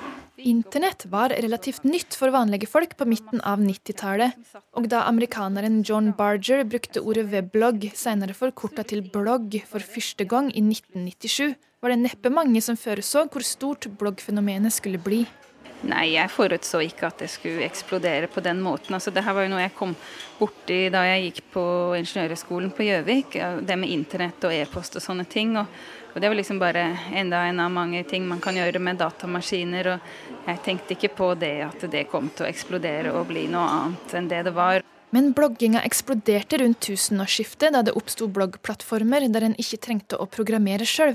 Internett 0.45 1.07
var 1.09 1.33
relativt 1.33 1.87
nytt 1.89 2.15
for 2.21 2.29
vanlige 2.29 2.69
folk 2.69 2.99
på 2.99 3.07
midten 3.09 3.41
av 3.49 3.63
90-tallet. 3.65 4.35
Og 4.77 4.91
da 4.93 5.07
amerikaneren 5.09 5.79
John 5.89 6.11
Barger 6.19 6.67
brukte 6.69 7.01
ordet 7.01 7.31
weblogg, 7.33 7.87
senere 7.97 8.37
forkorta 8.37 8.85
til 8.91 9.01
blogg, 9.15 9.57
for 9.65 9.81
første 9.81 10.27
gang 10.29 10.51
i 10.53 10.61
1997, 10.61 11.55
var 11.81 11.95
det 11.95 12.03
neppe 12.03 12.33
mange 12.33 12.61
som 12.65 12.77
foreså 12.77 13.25
hvor 13.33 13.47
stort 13.47 13.89
bloggfenomenet 13.97 14.77
skulle 14.77 15.01
bli. 15.01 15.23
Nei, 15.85 16.15
jeg 16.15 16.33
forutså 16.33 16.81
ikke 16.85 17.09
at 17.11 17.21
det 17.21 17.29
skulle 17.33 17.65
eksplodere 17.67 18.29
på 18.33 18.43
den 18.45 18.63
måten. 18.65 18.95
Altså, 18.97 19.13
det 19.13 19.25
her 19.25 19.35
var 19.37 19.45
jo 19.45 19.53
noe 19.53 19.65
jeg 19.65 19.75
kom 19.77 19.93
borti 20.39 20.87
da 20.93 21.03
jeg 21.07 21.27
gikk 21.27 21.43
på 21.53 21.65
ingeniørhøgskolen 21.99 22.73
på 22.75 22.87
Gjøvik. 22.87 23.37
Det 23.67 23.77
med 23.81 23.93
internett 23.93 24.47
og 24.49 24.55
e-post 24.55 24.97
og 24.97 25.05
sånne 25.05 25.27
ting. 25.29 25.57
Og, 25.61 25.69
og, 26.15 26.17
det 26.23 26.31
var 26.31 26.39
liksom 26.39 26.63
bare 26.63 26.87
enda 27.13 27.43
en 27.51 27.61
av 27.61 27.75
mange 27.75 28.01
ting 28.09 28.25
man 28.29 28.41
kan 28.45 28.57
gjøre 28.57 28.81
med 28.81 29.03
datamaskiner. 29.03 29.93
Og 29.95 30.49
jeg 30.49 30.65
tenkte 30.65 30.97
ikke 30.97 31.13
på 31.19 31.31
det 31.41 31.57
at 31.69 31.87
det 31.93 32.07
kom 32.13 32.33
til 32.33 32.47
å 32.47 32.51
eksplodere 32.51 33.13
og 33.13 33.29
bli 33.33 33.45
noe 33.53 33.69
annet 33.77 34.17
enn 34.17 34.33
det 34.33 34.43
det 34.49 34.57
var. 34.57 34.81
Men 35.15 35.31
blogginga 35.37 35.85
eksploderte 35.87 36.59
rundt 36.59 36.81
tusenårsskiftet, 36.83 37.71
da 37.77 37.85
det 37.87 37.93
oppsto 37.95 38.27
bloggplattformer 38.35 39.29
der 39.31 39.47
en 39.47 39.61
ikke 39.61 39.79
trengte 39.85 40.19
å 40.19 40.27
programmere 40.27 40.89
sjøl. 40.89 41.15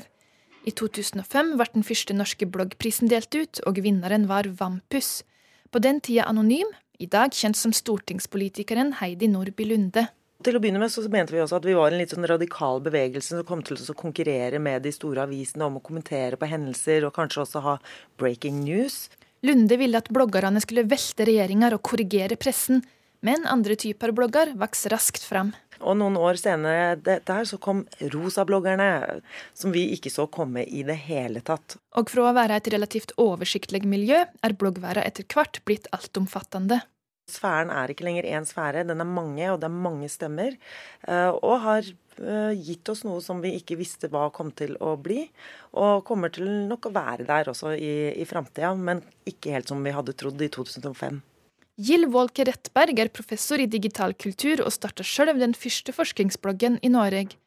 I 0.67 0.73
2005 0.75 1.55
ble 1.55 1.67
den 1.73 1.85
første 1.87 2.15
norske 2.15 2.47
bloggprisen 2.51 3.09
delt 3.11 3.31
ut, 3.35 3.61
og 3.69 3.79
vinneren 3.83 4.27
var 4.27 4.49
Vampus. 4.59 5.23
På 5.71 5.79
den 5.79 6.01
tida 6.03 6.25
anonym, 6.27 6.67
i 6.99 7.07
dag 7.07 7.31
kjent 7.31 7.55
som 7.55 7.71
stortingspolitikeren 7.75 8.97
Heidi 8.99 9.29
Nordby 9.31 9.69
Lunde. 9.69 10.09
Til 10.43 10.55
å 10.55 10.59
begynne 10.63 10.79
med 10.79 10.91
så 10.91 11.03
mente 11.11 11.35
vi 11.35 11.41
også 11.43 11.57
at 11.59 11.65
vi 11.67 11.75
var 11.75 11.91
en 11.91 11.99
litt 11.99 12.13
sånn 12.13 12.27
radikal 12.27 12.79
bevegelse 12.83 13.37
som 13.37 13.47
kom 13.47 13.63
til 13.63 13.79
å 13.79 13.95
konkurrere 13.95 14.59
med 14.63 14.83
de 14.83 14.91
store 14.95 15.25
avisene 15.27 15.67
om 15.67 15.79
å 15.79 15.83
kommentere 15.83 16.39
på 16.39 16.47
hendelser, 16.47 17.07
og 17.07 17.15
kanskje 17.15 17.43
også 17.43 17.63
ha 17.65 17.75
breaking 18.19 18.61
news. 18.63 19.07
Lunde 19.43 19.79
ville 19.79 19.99
at 19.99 20.11
bloggerne 20.11 20.59
skulle 20.63 20.87
velte 20.87 21.27
regjeringer 21.27 21.75
og 21.75 21.83
korrigere 21.87 22.39
pressen, 22.39 22.83
men 23.23 23.47
andre 23.51 23.75
typer 23.79 24.15
blogger 24.15 24.55
vokste 24.59 24.91
raskt 24.91 25.27
fram. 25.27 25.51
Og 25.79 25.97
noen 25.99 26.17
år 26.19 26.39
senere 26.39 26.99
her, 27.05 27.45
så 27.47 27.59
kom 27.61 27.85
rosabloggerne, 28.13 29.21
som 29.57 29.73
vi 29.75 29.87
ikke 29.95 30.11
så 30.13 30.27
komme 30.31 30.65
i 30.65 30.83
det 30.87 30.97
hele 31.07 31.43
tatt. 31.45 31.77
Og 31.99 32.11
fra 32.11 32.29
å 32.29 32.35
være 32.37 32.59
et 32.59 32.71
relativt 32.73 33.15
oversiktlig 33.21 33.85
miljø, 33.87 34.23
er 34.25 34.57
bloggværa 34.59 35.05
etter 35.07 35.27
hvert 35.29 35.61
blitt 35.67 35.89
altomfattende. 35.95 36.81
Sfæren 37.29 37.69
er 37.73 37.91
ikke 37.91 38.07
lenger 38.07 38.27
én 38.27 38.47
sfære, 38.47 38.87
den 38.89 39.03
er 39.03 39.07
mange, 39.07 39.45
og 39.51 39.59
det 39.61 39.69
er 39.69 39.81
mange 39.85 40.09
stemmer. 40.09 40.55
Eh, 41.05 41.29
og 41.29 41.59
har 41.65 41.85
eh, 41.85 42.53
gitt 42.57 42.89
oss 42.89 43.03
noe 43.05 43.21
som 43.21 43.43
vi 43.43 43.53
ikke 43.59 43.77
visste 43.79 44.09
hva 44.11 44.27
kom 44.33 44.49
til 44.49 44.75
å 44.81 44.95
bli. 44.97 45.27
Og 45.77 46.05
kommer 46.07 46.33
til 46.33 46.49
nok 46.69 46.89
å 46.89 46.95
være 46.95 47.27
der 47.29 47.51
også 47.53 47.75
i, 47.77 47.93
i 48.17 48.27
framtida, 48.29 48.73
men 48.73 49.03
ikke 49.29 49.53
helt 49.53 49.69
som 49.69 49.83
vi 49.85 49.93
hadde 49.93 50.17
trodd 50.17 50.41
i 50.41 50.49
2005. 50.53 51.21
Gill 51.79 52.09
Wolke 52.11 52.43
Rettberg 52.43 52.97
er 52.99 53.07
professor 53.07 53.61
i 53.63 53.69
digital 53.71 54.11
kultur 54.19 54.59
og 54.65 54.73
starta 54.75 55.03
sjøl 55.07 55.29
den 55.39 55.53
første 55.55 55.93
forskningsbloggen 55.95 56.75
i 56.83 56.91
Norge. 56.91 57.37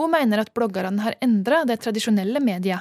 Hun 0.00 0.08
mener 0.14 0.40
at 0.40 0.54
bloggerne 0.56 1.04
har 1.04 1.18
endra 1.20 1.58
det 1.68 1.82
tradisjonelle 1.84 2.40
media. 2.40 2.80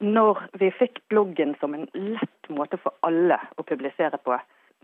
Når 0.00 0.40
vi 0.62 0.70
fikk 0.78 1.02
bloggen 1.12 1.52
som 1.60 1.76
en 1.76 1.84
lett 1.92 2.48
måte 2.48 2.80
for 2.80 2.96
alle 3.04 3.36
å 3.60 3.66
publisere 3.68 4.16
på, 4.24 4.38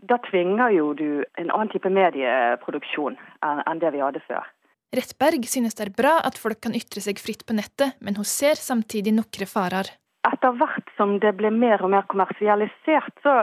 da 0.05 0.19
tvinger 0.29 0.75
jo 0.77 0.91
du 0.93 1.09
en 1.41 1.49
annen 1.49 1.73
type 1.73 1.89
medieproduksjon 1.89 3.17
enn 3.41 3.81
det 3.81 3.95
vi 3.97 4.03
hadde 4.05 4.21
før. 4.29 4.45
Rettberg 4.93 5.49
synes 5.49 5.73
det 5.73 5.87
er 5.87 5.95
bra 5.97 6.19
at 6.21 6.37
folk 6.37 6.61
kan 6.61 6.77
ytre 6.77 7.01
seg 7.01 7.17
fritt 7.17 7.47
på 7.49 7.57
nettet, 7.57 7.97
men 7.97 8.13
hun 8.15 8.29
ser 8.29 8.61
samtidig 8.61 9.17
noen 9.17 9.49
farer 9.49 9.89
etter 10.25 10.55
hvert 10.59 10.89
som 10.97 11.17
det 11.23 11.33
ble 11.39 11.51
mer 11.53 11.81
og 11.83 11.91
mer 11.93 12.05
kommersialisert, 12.11 13.13
så 13.23 13.35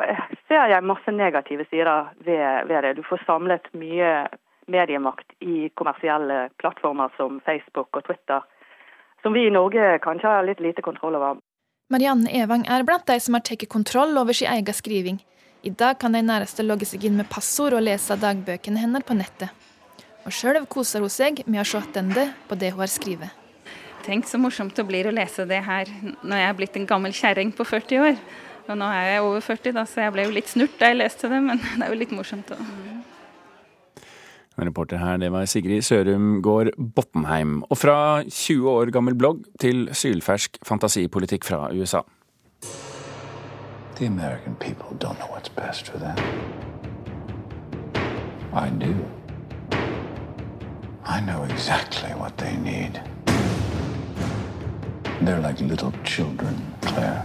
ser 0.48 0.72
jeg 0.72 0.86
masse 0.86 1.12
negative 1.12 1.66
sider 1.70 2.10
ved, 2.26 2.66
ved, 2.68 2.80
det. 2.84 2.94
Du 2.98 3.02
får 3.06 3.22
samlet 3.26 3.68
mye 3.72 4.26
mediemakt 4.66 5.26
i 5.44 5.68
kommersielle 5.78 6.48
plattformer 6.60 7.12
som 7.16 7.40
Facebook 7.46 7.88
og 7.96 8.06
Twitter, 8.06 8.44
som 9.22 9.36
vi 9.36 9.46
i 9.46 9.52
Norge 9.52 9.98
kanskje 10.04 10.30
har 10.30 10.48
litt 10.48 10.60
lite 10.60 10.84
kontroll 10.84 11.16
over. 11.20 11.40
Marianne 11.92 12.32
Evang 12.32 12.64
er 12.68 12.84
blant 12.84 13.06
de 13.06 13.18
som 13.20 13.36
har 13.36 13.44
tatt 13.44 13.66
kontroll 13.68 14.16
over 14.18 14.36
sin 14.36 14.50
egen 14.52 14.76
skriving. 14.76 15.20
I 15.64 15.70
dag 15.70 15.98
kan 16.00 16.12
de 16.12 16.20
næreste 16.24 16.64
logge 16.64 16.88
seg 16.88 17.04
inn 17.04 17.16
med 17.16 17.28
passord 17.32 17.76
og 17.76 17.84
lese 17.84 18.16
dagbøkene 18.20 18.82
hennes 18.82 19.04
på 19.04 19.16
nettet. 19.16 19.52
Og 20.24 20.32
sjøl 20.32 20.60
koser 20.68 21.04
hun 21.04 21.12
seg 21.12 21.44
med 21.46 21.60
å 21.60 21.68
se 21.68 21.80
tilbake 21.92 22.28
på 22.48 22.60
det 22.60 22.72
hun 22.72 22.84
har 22.84 22.92
skrevet. 22.92 23.43
Tenk 24.04 24.26
så 24.28 24.36
morsomt 24.36 24.76
det 24.76 24.84
blir 24.84 25.06
å 25.08 25.14
lese 25.14 25.46
det 25.48 25.62
her 25.64 25.88
når 26.20 26.36
jeg 26.36 26.48
er 26.48 26.56
blitt 26.58 26.74
en 26.76 26.88
gammel 26.88 27.14
kjerring 27.16 27.54
på 27.56 27.64
40 27.64 28.02
år. 28.04 28.18
Og 28.68 28.76
nå 28.80 28.88
er 28.92 29.06
jeg 29.14 29.22
over 29.24 29.44
40, 29.44 29.72
da, 29.76 29.84
så 29.88 30.04
jeg 30.04 30.12
ble 30.12 30.26
jo 30.26 30.34
litt 30.34 30.50
snurt 30.50 30.76
da 30.80 30.90
jeg 30.90 30.98
leste 31.00 31.28
det, 31.32 31.40
men 31.44 31.60
det 31.78 31.86
er 31.86 31.92
jo 31.92 32.00
litt 32.00 32.12
morsomt 32.16 32.52
òg. 32.52 32.60
Reporter 34.54 35.00
her, 35.00 35.16
det 35.18 35.32
var 35.34 35.48
Sigrid 35.50 35.82
Sørum 35.82 36.38
Gård 36.44 36.70
Bottenheim. 36.78 37.62
Og 37.72 37.80
fra 37.80 37.96
20 38.22 38.68
år 38.70 38.92
gammel 38.94 39.16
blogg 39.18 39.42
til 39.60 39.88
sylfersk 39.90 40.60
fantasipolitikk 40.68 41.48
fra 41.48 41.66
USA. 41.74 42.04
The 43.96 44.06
American 44.06 44.54
people 44.56 44.96
don't 44.98 45.18
know 45.18 45.28
what's 45.32 45.48
best 45.48 45.90
for 45.90 45.98
them. 45.98 46.16
I 48.52 48.68
do. 48.68 48.94
I 51.04 51.20
know 51.20 51.42
exactly 51.44 52.14
what 52.14 52.38
they 52.38 52.56
need. 52.56 53.02
They're 55.20 55.40
like 55.40 55.60
little 55.60 55.92
children, 56.04 56.74
Claire. 56.82 57.24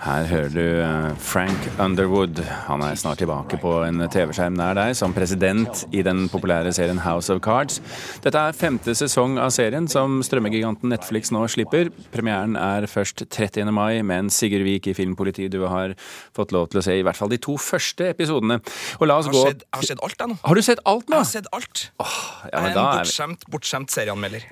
Her 0.00 0.24
hører 0.30 0.52
du 0.54 0.62
eh, 0.80 1.10
Frank 1.20 1.66
Underwood. 1.82 2.40
Han 2.66 2.82
er 2.86 2.96
snart 2.98 3.20
tilbake 3.20 3.58
på 3.60 3.72
en 3.84 4.00
TV-skjerm 4.10 4.56
nær 4.56 4.74
deg 4.78 4.94
som 4.96 5.12
president 5.16 5.84
i 5.92 6.02
den 6.06 6.28
populære 6.32 6.72
serien 6.76 7.02
House 7.04 7.32
of 7.32 7.42
Cards. 7.44 7.80
Dette 8.24 8.40
er 8.40 8.56
femte 8.56 8.94
sesong 8.96 9.38
av 9.42 9.52
serien 9.54 9.88
som 9.90 10.20
strømmegiganten 10.24 10.90
Netflix 10.92 11.32
nå 11.34 11.44
slipper. 11.52 11.90
Premieren 12.14 12.56
er 12.60 12.86
først 12.90 13.26
30. 13.28 13.68
mai, 13.74 14.00
men 14.06 14.30
Sigurd 14.32 14.64
Vik 14.66 14.88
i 14.90 14.96
Filmpolitiet, 14.96 15.52
du 15.52 15.66
har 15.68 15.94
fått 16.36 16.54
lov 16.56 16.70
til 16.72 16.80
å 16.80 16.84
se 16.86 16.96
i 16.98 17.04
hvert 17.06 17.18
fall 17.18 17.32
de 17.32 17.40
to 17.42 17.56
første 17.60 18.10
episodene. 18.14 18.60
Og 19.00 19.06
la 19.10 19.18
oss 19.20 19.28
gå 19.30 19.44
Jeg 19.50 19.60
har 19.76 19.88
sett 19.92 20.04
alt, 20.06 20.16
jeg 20.18 20.32
nå. 20.32 20.38
Har 20.46 20.54
du 20.56 20.62
sett 20.64 20.82
alt 20.84 21.08
nå? 21.10 21.20
Jeg 21.20 21.26
har 21.26 21.30
sett 21.34 21.52
alt. 21.56 21.84
Oh, 22.00 22.16
ja, 22.46 22.54
jeg 22.54 22.60
er 22.62 22.70
en 22.70 22.80
bortskjemt, 22.80 23.46
bortskjemt 23.52 23.94
serieanmelder. 23.94 24.48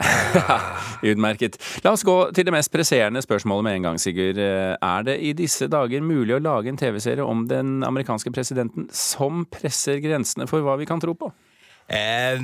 Utmerket. 1.12 1.58
La 1.84 1.94
oss 1.96 2.04
gå 2.06 2.18
til 2.36 2.48
det 2.48 2.57
mest 2.58 2.74
presserende 2.74 3.22
spørsmålet 3.24 3.66
med 3.66 3.78
en 3.78 3.88
gang, 3.88 4.00
Sigurd. 4.02 4.38
Er 4.38 5.04
det 5.06 5.18
i 5.22 5.34
disse 5.38 5.68
dager 5.70 6.04
mulig 6.04 6.36
å 6.36 6.42
lage 6.42 6.72
en 6.72 6.80
TV-serie 6.80 7.24
om 7.24 7.46
den 7.50 7.84
amerikanske 7.86 8.32
presidenten 8.34 8.88
som 8.94 9.46
presser 9.52 10.02
grensene 10.04 10.48
for 10.50 10.66
hva 10.66 10.78
vi 10.80 10.88
kan 10.88 11.02
tro 11.02 11.14
på? 11.18 11.30
Eh, 11.88 12.36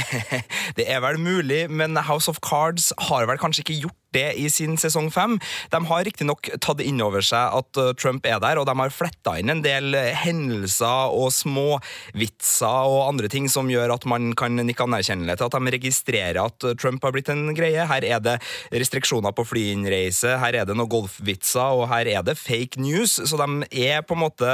det 0.78 0.86
er 0.88 1.02
vel 1.04 1.18
mulig, 1.20 1.66
men 1.70 1.98
House 2.08 2.30
of 2.30 2.40
Cards 2.44 2.92
har 3.10 3.28
vel 3.28 3.40
kanskje 3.40 3.66
ikke 3.66 3.80
gjort 3.86 4.01
det 4.14 4.28
i 4.40 4.48
sin 4.52 4.76
sesong 4.80 5.10
fem. 5.12 5.38
De 5.72 5.80
har 5.88 6.04
riktignok 6.06 6.50
tatt 6.62 6.82
inn 6.84 7.00
over 7.04 7.24
seg 7.24 7.56
at 7.58 7.80
uh, 7.80 7.92
Trump 7.98 8.26
er 8.28 8.40
der, 8.42 8.60
og 8.60 8.68
de 8.68 8.76
har 8.78 8.94
fletta 8.94 9.36
inn 9.40 9.52
en 9.52 9.62
del 9.64 9.96
hendelser 10.22 11.12
og 11.12 11.32
småvitser 11.34 12.92
og 12.92 13.08
andre 13.08 13.30
ting 13.32 13.48
som 13.52 13.70
gjør 13.70 13.94
at 13.96 14.06
man 14.08 14.32
kan 14.38 14.56
nikke 14.58 14.86
anerkjennelighet 14.86 15.42
til 15.42 15.50
at 15.50 15.56
de 15.56 15.74
registrerer 15.76 16.40
at 16.42 16.68
uh, 16.68 16.74
Trump 16.78 17.04
har 17.04 17.14
blitt 17.14 17.32
en 17.32 17.50
greie. 17.56 17.86
Her 17.88 18.06
er 18.06 18.22
det 18.24 18.38
restriksjoner 18.72 19.34
på 19.36 19.46
flyinnreise, 19.48 20.36
her 20.42 20.60
er 20.62 20.68
det 20.68 20.76
noen 20.78 20.90
golfvitser, 20.92 21.78
og 21.78 21.88
her 21.92 22.10
er 22.18 22.26
det 22.26 22.38
fake 22.40 22.80
news, 22.82 23.18
så 23.18 23.40
de 23.40 23.84
er 23.84 24.04
på 24.06 24.16
en 24.16 24.24
måte 24.24 24.50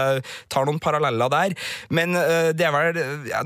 tar 0.50 0.68
noen 0.68 0.80
paralleller 0.82 1.30
der. 1.32 1.54
Men 1.94 2.14
det 2.56 2.64
er 2.64 2.72
vel 2.74 2.98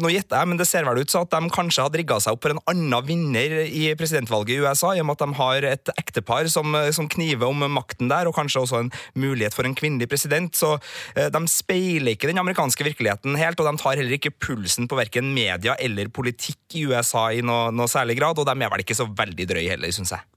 Nå 0.03 0.11
gjetter 0.13 0.41
jeg, 0.41 0.49
men 0.49 0.59
det 0.59 0.67
ser 0.69 0.87
vel 0.87 1.01
ut 1.03 1.13
som 1.13 1.25
at 1.27 1.33
de 1.35 1.51
kanskje 1.53 1.85
har 1.85 1.95
rigga 1.95 2.19
seg 2.23 2.37
opp 2.37 2.45
for 2.45 2.55
en 2.55 2.63
annen 2.71 3.07
vinner 3.07 3.55
i 3.65 3.85
presidentvalget 3.99 4.57
i 4.57 4.61
USA, 4.63 4.93
i 4.95 5.03
og 5.03 5.09
med 5.09 5.19
at 5.19 5.25
de 5.25 5.39
har 5.39 5.69
et 5.73 5.93
ektepar 6.03 6.51
som, 6.53 6.75
eh, 6.79 6.91
som, 6.95 7.09
kniver 7.13 7.49
om 7.49 7.65
makten 7.73 8.11
der, 8.13 8.29
og 8.29 8.37
kanskje 8.37 8.65
også 8.65 8.83
en 8.83 8.93
mulighet 9.19 9.57
for 9.57 9.69
en 9.69 9.77
kvinnelig 9.79 10.11
president. 10.13 10.55
Så 10.59 10.75
eh, 11.17 11.31
de 11.33 11.43
speiler 11.51 12.15
ikke 12.15 12.31
den 12.31 12.43
amerikanske 12.43 12.87
virkeligheten 12.87 13.39
helt, 13.41 13.61
og 13.61 13.71
de 13.71 13.83
tar 13.83 13.99
heller 14.01 14.19
ikke 14.19 14.35
pulsen 14.35 14.91
på 14.91 14.99
verken 14.99 15.33
media 15.35 15.77
eller 15.81 16.13
politikk 16.13 16.79
i 16.79 16.87
USA 16.91 17.29
i 17.33 17.43
noe, 17.45 17.71
noe 17.75 17.91
særlig 17.91 18.19
grad, 18.21 18.39
og 18.39 18.49
de 18.49 18.57
er 18.59 18.73
vel 18.73 18.85
ikke 18.85 18.99
så 18.99 19.09
veldig 19.09 19.49
drøye 19.55 19.75
heller, 19.75 19.95
syns 19.95 20.15
jeg. 20.17 20.29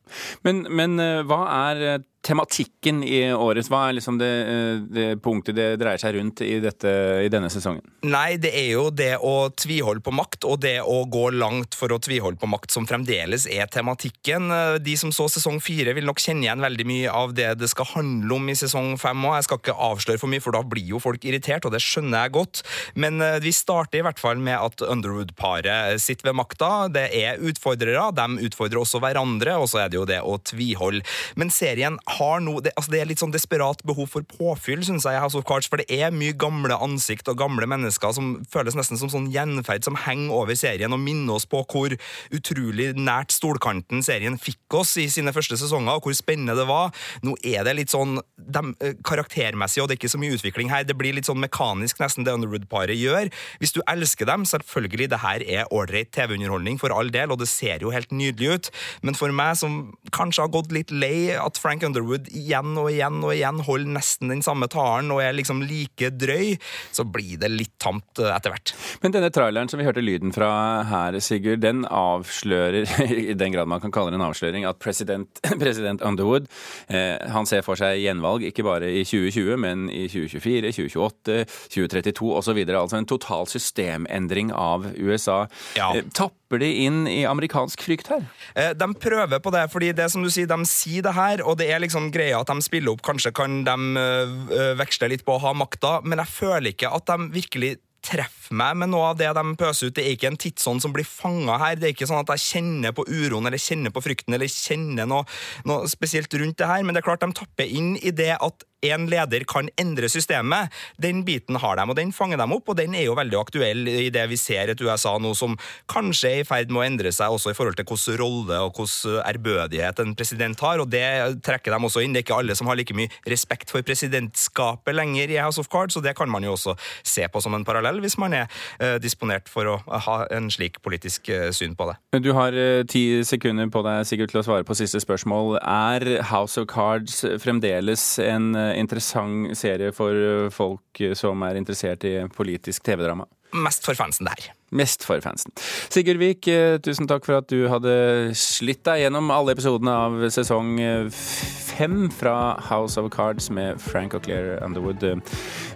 Men, 0.46 0.66
men 0.70 1.00
eh, 1.02 1.24
hva 1.28 1.46
er 1.72 2.04
tematikken 2.26 3.04
i 3.06 3.20
årets? 3.34 3.70
Hva 3.70 3.86
er 3.88 3.98
liksom 4.00 4.18
det, 4.18 4.32
eh, 4.50 4.78
det, 4.90 5.06
punktet 5.24 5.58
det 5.58 5.68
dreier 5.82 6.02
seg 6.02 6.16
rundt 6.18 6.42
i, 6.46 6.58
dette, 6.64 6.90
i, 7.22 7.30
denne 7.32 7.52
sesongen? 7.54 7.84
Nei, 8.06 8.38
det 8.42 8.52
er 8.58 8.72
jo 8.74 8.88
det 8.94 9.14
å 9.22 9.52
tviholde 9.54 10.04
på 10.06 10.14
makt, 10.16 10.48
og 10.50 10.62
det 10.66 10.80
å 10.82 11.04
gå 11.12 11.28
langt 11.36 11.78
for 11.78 11.94
å 11.94 12.00
tviholde 12.02 12.42
på 12.42 12.50
makt, 12.50 12.74
som 12.74 12.88
fremdeles 12.90 13.48
er 13.52 13.70
tematikken. 13.72 14.50
De 14.82 14.96
som 15.00 15.14
så 15.16 15.28
sesong 15.32 15.60
fire, 15.64 15.94
vil 15.98 16.08
nok 16.08 16.22
kjenne 16.24 16.48
igjen 16.48 16.66
veldig 16.66 16.88
mye 16.90 17.14
av 17.14 17.36
det 17.38 17.52
det 17.62 17.70
skal 17.72 17.92
handle 17.94 18.40
om 18.40 18.50
i 18.50 18.58
sesong 18.58 18.96
fem 19.02 19.26
òg. 19.26 19.38
Jeg 19.40 19.50
skal 19.50 19.62
ikke 19.62 19.78
avsløre 19.90 20.22
for 20.22 20.32
mye, 20.32 20.44
for 20.44 20.58
da 20.58 20.64
blir 20.66 20.96
jo 20.96 21.02
folk 21.04 21.26
irritert, 21.28 21.68
og 21.68 21.76
det 21.76 21.84
skjønner 21.84 22.26
jeg 22.26 22.36
godt. 22.40 22.64
Men 22.98 23.22
eh, 23.24 23.40
vi 23.44 23.54
starter 23.56 24.02
i 24.02 24.06
hvert 24.06 24.22
fall 24.22 24.42
med 24.42 24.58
at 24.58 24.86
Underwood-paret 24.86 26.02
sitter 26.02 26.32
ved 26.32 26.40
makta. 26.42 26.72
Det 26.94 27.08
er 27.14 27.42
utfordrere, 27.46 28.10
de 28.16 28.50
utfordrer 28.50 28.82
også 28.82 29.02
hverandre, 29.04 29.58
og 29.62 29.70
så 29.70 29.84
er 29.84 29.94
det 29.94 29.95
jo 29.96 30.06
det 30.10 30.22
å 30.22 30.38
tviholde. 30.44 31.04
Men 31.40 31.52
serien 31.54 32.00
har 32.18 32.44
nå 32.44 32.60
det, 32.66 32.74
altså 32.76 32.94
det 32.94 33.02
er 33.02 33.10
litt 33.10 33.24
sånn 33.24 33.34
desperat 33.36 33.84
behov 33.88 34.12
for 34.14 34.28
påfyll, 34.36 34.84
syns 34.86 35.08
jeg, 35.08 35.22
House 35.22 35.38
of 35.38 35.46
Cards, 35.48 35.70
for 35.72 35.82
det 35.82 35.88
er 35.92 36.14
mye 36.16 36.36
gamle 36.38 36.78
ansikt 36.86 37.30
og 37.32 37.40
gamle 37.40 37.68
mennesker 37.70 38.16
som 38.16 38.36
føles 38.52 38.78
nesten 38.78 39.00
som 39.00 39.12
sånn 39.12 39.30
gjenferd 39.34 39.86
som 39.86 39.98
henger 40.06 40.36
over 40.36 40.58
serien 40.60 40.94
og 40.96 41.02
minner 41.02 41.38
oss 41.38 41.48
på 41.50 41.64
hvor 41.72 41.96
utrolig 42.36 42.92
nært 42.98 43.34
stolkanten 43.36 44.04
serien 44.06 44.38
fikk 44.42 44.80
oss 44.80 44.96
i 45.02 45.08
sine 45.12 45.34
første 45.36 45.58
sesonger, 45.60 45.98
og 45.98 46.08
hvor 46.08 46.18
spennende 46.18 46.56
det 46.58 46.68
var. 46.70 46.94
Nå 47.26 47.36
er 47.46 47.66
det 47.68 47.76
litt 47.80 47.94
sånn 47.94 48.20
de, 48.38 48.64
eh, 48.82 48.96
karaktermessig, 49.06 49.82
og 49.82 49.90
det 49.90 49.96
er 49.96 50.02
ikke 50.02 50.14
så 50.16 50.22
mye 50.22 50.36
utvikling 50.38 50.72
her. 50.72 50.84
Det 50.84 50.98
blir 50.98 51.16
litt 51.16 51.30
sånn 51.30 51.42
mekanisk, 51.42 52.00
nesten, 52.02 52.26
det 52.26 52.34
Underwood-paret 52.36 52.98
gjør. 52.98 53.32
Hvis 53.60 53.76
du 53.76 53.82
elsker 53.88 54.26
dem, 54.30 54.46
selvfølgelig, 54.46 55.10
det 55.10 55.22
her 55.24 55.44
er 55.46 55.72
ålreit 55.72 56.12
TV-underholdning 56.16 56.80
for 56.80 56.94
all 56.96 57.10
del, 57.10 57.32
og 57.32 57.40
det 57.40 57.50
ser 57.52 57.84
jo 57.84 57.94
helt 57.94 58.12
nydelig 58.12 58.56
ut, 58.56 58.72
men 59.04 59.18
for 59.18 59.32
meg 59.32 59.56
som 59.60 59.85
kanskje 60.16 60.46
har 60.46 60.52
gått 60.54 60.72
litt 60.76 60.92
lei 60.94 61.34
at 61.36 61.58
Frank 61.62 61.84
Underwood 61.88 62.30
igjen 62.32 62.76
og 62.80 62.90
igjen 62.92 63.22
og 63.24 63.34
igjen 63.34 63.62
holder 63.66 63.96
nesten 63.98 64.32
den 64.34 64.44
samme 64.46 64.68
talen 64.72 65.12
og 65.14 65.22
er 65.24 65.36
liksom 65.38 65.64
like 65.66 66.12
drøy, 66.16 66.56
så 66.96 67.06
blir 67.08 67.40
det 67.42 67.52
litt 67.54 67.74
tamt 67.82 68.22
eh, 68.22 68.32
etter 68.36 68.54
hvert. 68.54 68.74
Men 69.04 69.16
denne 69.16 69.32
traileren 69.34 69.72
som 69.72 69.82
vi 69.82 69.88
hørte 69.88 70.04
lyden 70.04 70.34
fra 70.36 70.50
her, 70.90 71.20
Sigurd, 71.24 71.64
den 71.66 71.84
avslører, 71.90 72.86
i 73.32 73.36
den 73.38 73.56
grad 73.56 73.70
man 73.72 73.84
kan 73.84 73.94
kalle 73.96 74.14
det 74.14 74.20
en 74.20 74.28
avsløring, 74.28 74.66
at 74.68 74.80
president, 74.84 75.42
president 75.64 76.04
Underwood 76.06 76.48
eh, 76.88 77.16
han 77.32 77.48
ser 77.50 77.64
for 77.66 77.80
seg 77.80 78.02
gjenvalg 78.04 78.46
ikke 78.50 78.66
bare 78.66 78.90
i 78.92 79.04
2020, 79.08 79.56
men 79.62 79.88
i 79.94 80.06
2024, 80.12 80.74
2028, 80.80 81.38
2032 81.76 82.32
osv. 82.40 82.62
Altså 82.76 83.00
en 83.00 83.10
total 83.10 83.48
systemendring 83.50 84.52
av 84.56 84.88
USA. 84.96 85.46
Ja. 85.78 85.92
Eh, 85.96 86.06
tapper 86.16 86.62
de 86.62 86.70
inn 86.86 87.04
i 87.10 87.24
amerikansk 87.28 87.82
frykt 87.86 88.12
her? 88.14 88.26
Eh, 88.56 88.72
De 88.78 88.88
prøver 89.02 89.42
på 89.44 89.52
det, 89.54 89.66
fordi 89.76 89.92
det 89.96 90.08
som 90.14 90.24
du 90.24 90.32
sier, 90.32 90.48
de 90.48 90.70
sier 90.70 91.04
det 91.06 91.16
her, 91.18 91.44
og 91.44 91.60
det 91.60 91.68
er 91.74 91.84
liksom 91.84 92.08
greia 92.16 92.40
at 92.40 92.52
de 92.52 92.64
spiller 92.64 92.96
opp, 92.96 93.04
kanskje 93.06 93.34
kan 93.36 93.64
de 93.68 93.76
øh, 94.00 94.76
veksle 94.80 95.12
litt 95.12 95.26
på 95.28 95.36
å 95.36 95.44
ha 95.44 95.56
makta, 95.58 96.00
men 96.08 96.22
jeg 96.24 96.32
føler 96.32 96.72
ikke 96.72 96.94
at 96.96 97.12
de 97.12 97.32
virkelig 97.36 97.76
treffer 98.06 98.45
meg 98.52 98.78
med 98.78 98.92
noe 98.94 99.12
av 99.14 99.20
det 99.20 99.32
de 99.38 99.44
pøser 99.60 99.90
ut. 99.90 99.96
Det 99.96 100.06
er 100.06 100.16
ikke 100.16 100.32
en 100.34 100.40
tidsånd 100.42 100.84
som 100.84 100.94
blir 100.96 101.08
fanga 101.08 101.58
her. 101.62 101.80
Det 101.80 101.90
er 101.90 101.96
ikke 101.96 102.10
sånn 102.10 102.24
at 102.24 102.36
jeg 102.36 102.46
kjenner 102.46 102.96
på 102.96 103.08
uroen 103.08 103.50
eller 103.50 103.62
kjenner 103.62 103.94
på 103.96 104.04
frykten 104.06 104.38
eller 104.38 104.52
kjenner 104.52 105.10
noe, 105.10 105.26
noe 105.66 105.90
spesielt 105.92 106.34
rundt 106.40 106.60
det 106.62 106.70
her, 106.70 106.86
men 106.86 106.96
det 106.96 107.04
er 107.04 107.10
klart 107.10 107.26
de 107.26 107.32
tapper 107.36 107.70
inn 107.70 107.96
i 108.02 108.14
det 108.16 108.34
at 108.38 108.66
en 108.94 109.08
leder 109.10 109.46
kan 109.50 109.70
endre 109.82 110.10
systemet. 110.12 110.74
Den 111.02 111.24
biten 111.26 111.58
har 111.62 111.78
de, 111.80 111.86
og 111.90 111.98
den 111.98 112.14
fanger 112.16 112.40
de 112.42 112.48
opp, 112.56 112.70
og 112.70 112.78
den 112.78 112.96
er 112.98 113.08
jo 113.08 113.18
veldig 113.18 113.40
aktuell 113.40 113.88
i 113.90 114.10
det 114.14 114.26
vi 114.32 114.40
ser 114.40 114.72
et 114.72 114.82
USA 114.82 115.16
nå 115.22 115.34
som 115.38 115.56
kanskje 115.92 116.32
er 116.32 116.44
i 116.44 116.48
ferd 116.48 116.74
med 116.74 116.82
å 116.82 116.86
endre 116.86 117.14
seg 117.16 117.34
også 117.34 117.54
i 117.54 117.58
forhold 117.58 117.80
til 117.80 117.88
hvilken 117.88 118.20
rolle 118.22 118.60
og 118.66 118.78
hvilken 118.78 119.24
ærbødighet 119.26 120.02
en 120.04 120.16
president 120.18 120.66
har, 120.66 120.82
og 120.84 120.92
det 120.92 121.06
trekker 121.46 121.74
de 121.74 121.90
også 121.90 122.04
inn. 122.04 122.16
Det 122.16 122.24
er 122.24 122.28
ikke 122.28 122.40
alle 122.42 122.58
som 122.58 122.70
har 122.70 122.80
like 122.80 122.96
mye 122.98 123.12
respekt 123.32 123.74
for 123.74 123.86
presidentskapet 123.86 124.96
lenger 124.96 125.34
i 125.34 125.42
House 125.42 125.62
of 125.62 125.72
Cards, 125.72 125.98
og 125.98 126.06
det 126.06 126.16
kan 126.18 126.32
man 126.32 126.46
jo 126.46 126.56
også 126.56 126.76
se 127.06 127.26
på 127.32 127.44
som 127.44 127.56
en 127.58 127.66
parallell 127.68 128.02
hvis 128.04 128.20
man 128.22 128.35
er 128.36 128.48
eh, 128.80 128.98
disponert 129.02 129.50
for 129.52 129.70
å 129.70 129.76
ha 130.08 130.18
en 130.34 130.50
slik 130.54 130.82
politisk 130.86 131.30
eh, 131.34 131.50
syn 131.56 131.76
på 131.78 131.90
det. 131.90 131.98
Du 132.26 132.32
har 132.38 132.56
eh, 132.56 132.84
ti 132.90 133.24
sekunder 133.28 133.70
på 133.74 133.84
deg 133.86 134.06
Sigurd, 134.08 134.34
til 134.34 134.42
å 134.42 134.46
svare 134.48 134.68
på 134.68 134.78
siste 134.78 135.02
spørsmål. 135.04 135.58
Er 135.62 136.08
House 136.32 136.62
of 136.62 136.70
Cards 136.72 137.22
fremdeles 137.44 138.04
en 138.24 138.54
interessant 138.76 139.56
serie 139.58 139.92
for 139.96 140.50
folk 140.54 141.02
som 141.18 141.44
er 141.48 141.60
interessert 141.60 142.06
i 142.08 142.18
politisk 142.36 142.86
TV-drama? 142.86 143.28
Mest 143.54 143.86
for 143.86 143.96
fansen, 143.96 144.26
det 144.28 144.34
her. 144.36 144.54
Mest 144.76 145.04
for 145.06 145.22
fansen. 145.24 145.54
Sigurd 145.94 146.18
Vik, 146.20 146.48
eh, 146.52 146.78
tusen 146.84 147.08
takk 147.08 147.26
for 147.28 147.38
at 147.38 147.48
du 147.48 147.68
hadde 147.72 148.34
slitt 148.36 148.84
deg 148.88 149.06
gjennom 149.06 149.30
alle 149.32 149.54
episodene 149.56 149.94
av 149.94 150.18
sesong 150.34 150.80
eh, 150.82 151.08
fem 151.14 152.10
fra 152.12 152.56
House 152.68 153.00
of 153.00 153.12
Cards 153.14 153.50
med 153.54 153.80
Frank 153.80 154.16
og 154.18 154.26
Claire 154.26 154.58
Underwood. 154.66 155.06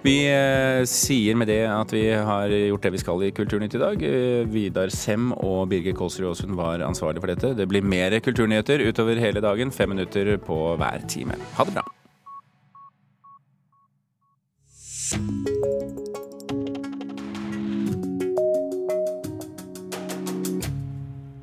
Vi 0.04 0.16
eh, 0.28 0.82
sier 0.90 1.38
med 1.40 1.48
det 1.52 1.62
at 1.70 1.94
vi 1.96 2.10
har 2.12 2.50
gjort 2.50 2.88
det 2.88 2.94
vi 2.98 3.04
skal 3.04 3.24
i 3.28 3.32
Kulturnytt 3.36 3.78
i 3.78 3.84
dag. 3.84 4.04
Vidar 4.52 4.90
Sem 4.92 5.32
og 5.38 5.70
Birger 5.72 5.96
Kolsrud 5.96 6.32
Aasund 6.34 6.58
var 6.60 6.84
ansvarlig 6.84 7.24
for 7.24 7.32
dette. 7.32 7.54
Det 7.56 7.70
blir 7.70 7.86
mer 7.86 8.18
kulturnyheter 8.20 8.84
utover 8.90 9.22
hele 9.22 9.44
dagen, 9.46 9.72
fem 9.72 9.94
minutter 9.94 10.36
på 10.44 10.76
hver 10.82 11.08
time. 11.08 11.40
Ha 11.60 11.70
det 11.70 11.78
bra. 11.78 11.88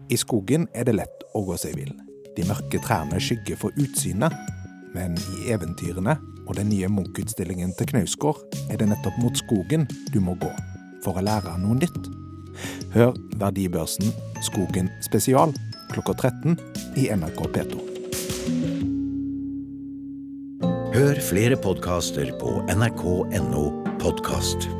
I 0.08 0.16
skogen 0.16 0.68
er 0.74 0.86
det 0.86 0.96
lett 1.00 1.24
å 1.34 1.42
gå 1.46 1.56
seg 1.58 1.76
vill. 1.78 1.92
De 2.36 2.44
mørke 2.46 2.80
trærne 2.84 3.18
skygger 3.22 3.58
for 3.58 3.74
utsynet. 3.80 4.34
Men 4.94 5.16
i 5.36 5.50
eventyrene 5.52 6.16
og 6.46 6.54
den 6.56 6.70
nye 6.70 6.88
Munch-utstillingen 6.88 7.74
til 7.76 7.90
Knausgård 7.90 8.44
er 8.70 8.78
det 8.80 8.88
nettopp 8.90 9.18
mot 9.20 9.36
skogen 9.36 9.88
du 10.14 10.20
må 10.22 10.36
gå 10.40 10.52
for 11.04 11.18
å 11.18 11.24
lære 11.26 11.56
noe 11.62 11.76
nytt. 11.80 12.08
Hør 12.94 13.12
Verdibørsen 13.36 14.14
Skogen 14.46 14.88
spesial 15.04 15.52
klokka 15.92 16.14
13 16.30 16.56
i 17.02 17.10
NRK 17.12 17.42
P2. 17.56 17.82
Hør 20.96 21.20
flere 21.20 21.60
podkaster 21.60 22.32
på 22.40 22.56
nrk.no 22.72 23.68
podkast. 24.00 24.70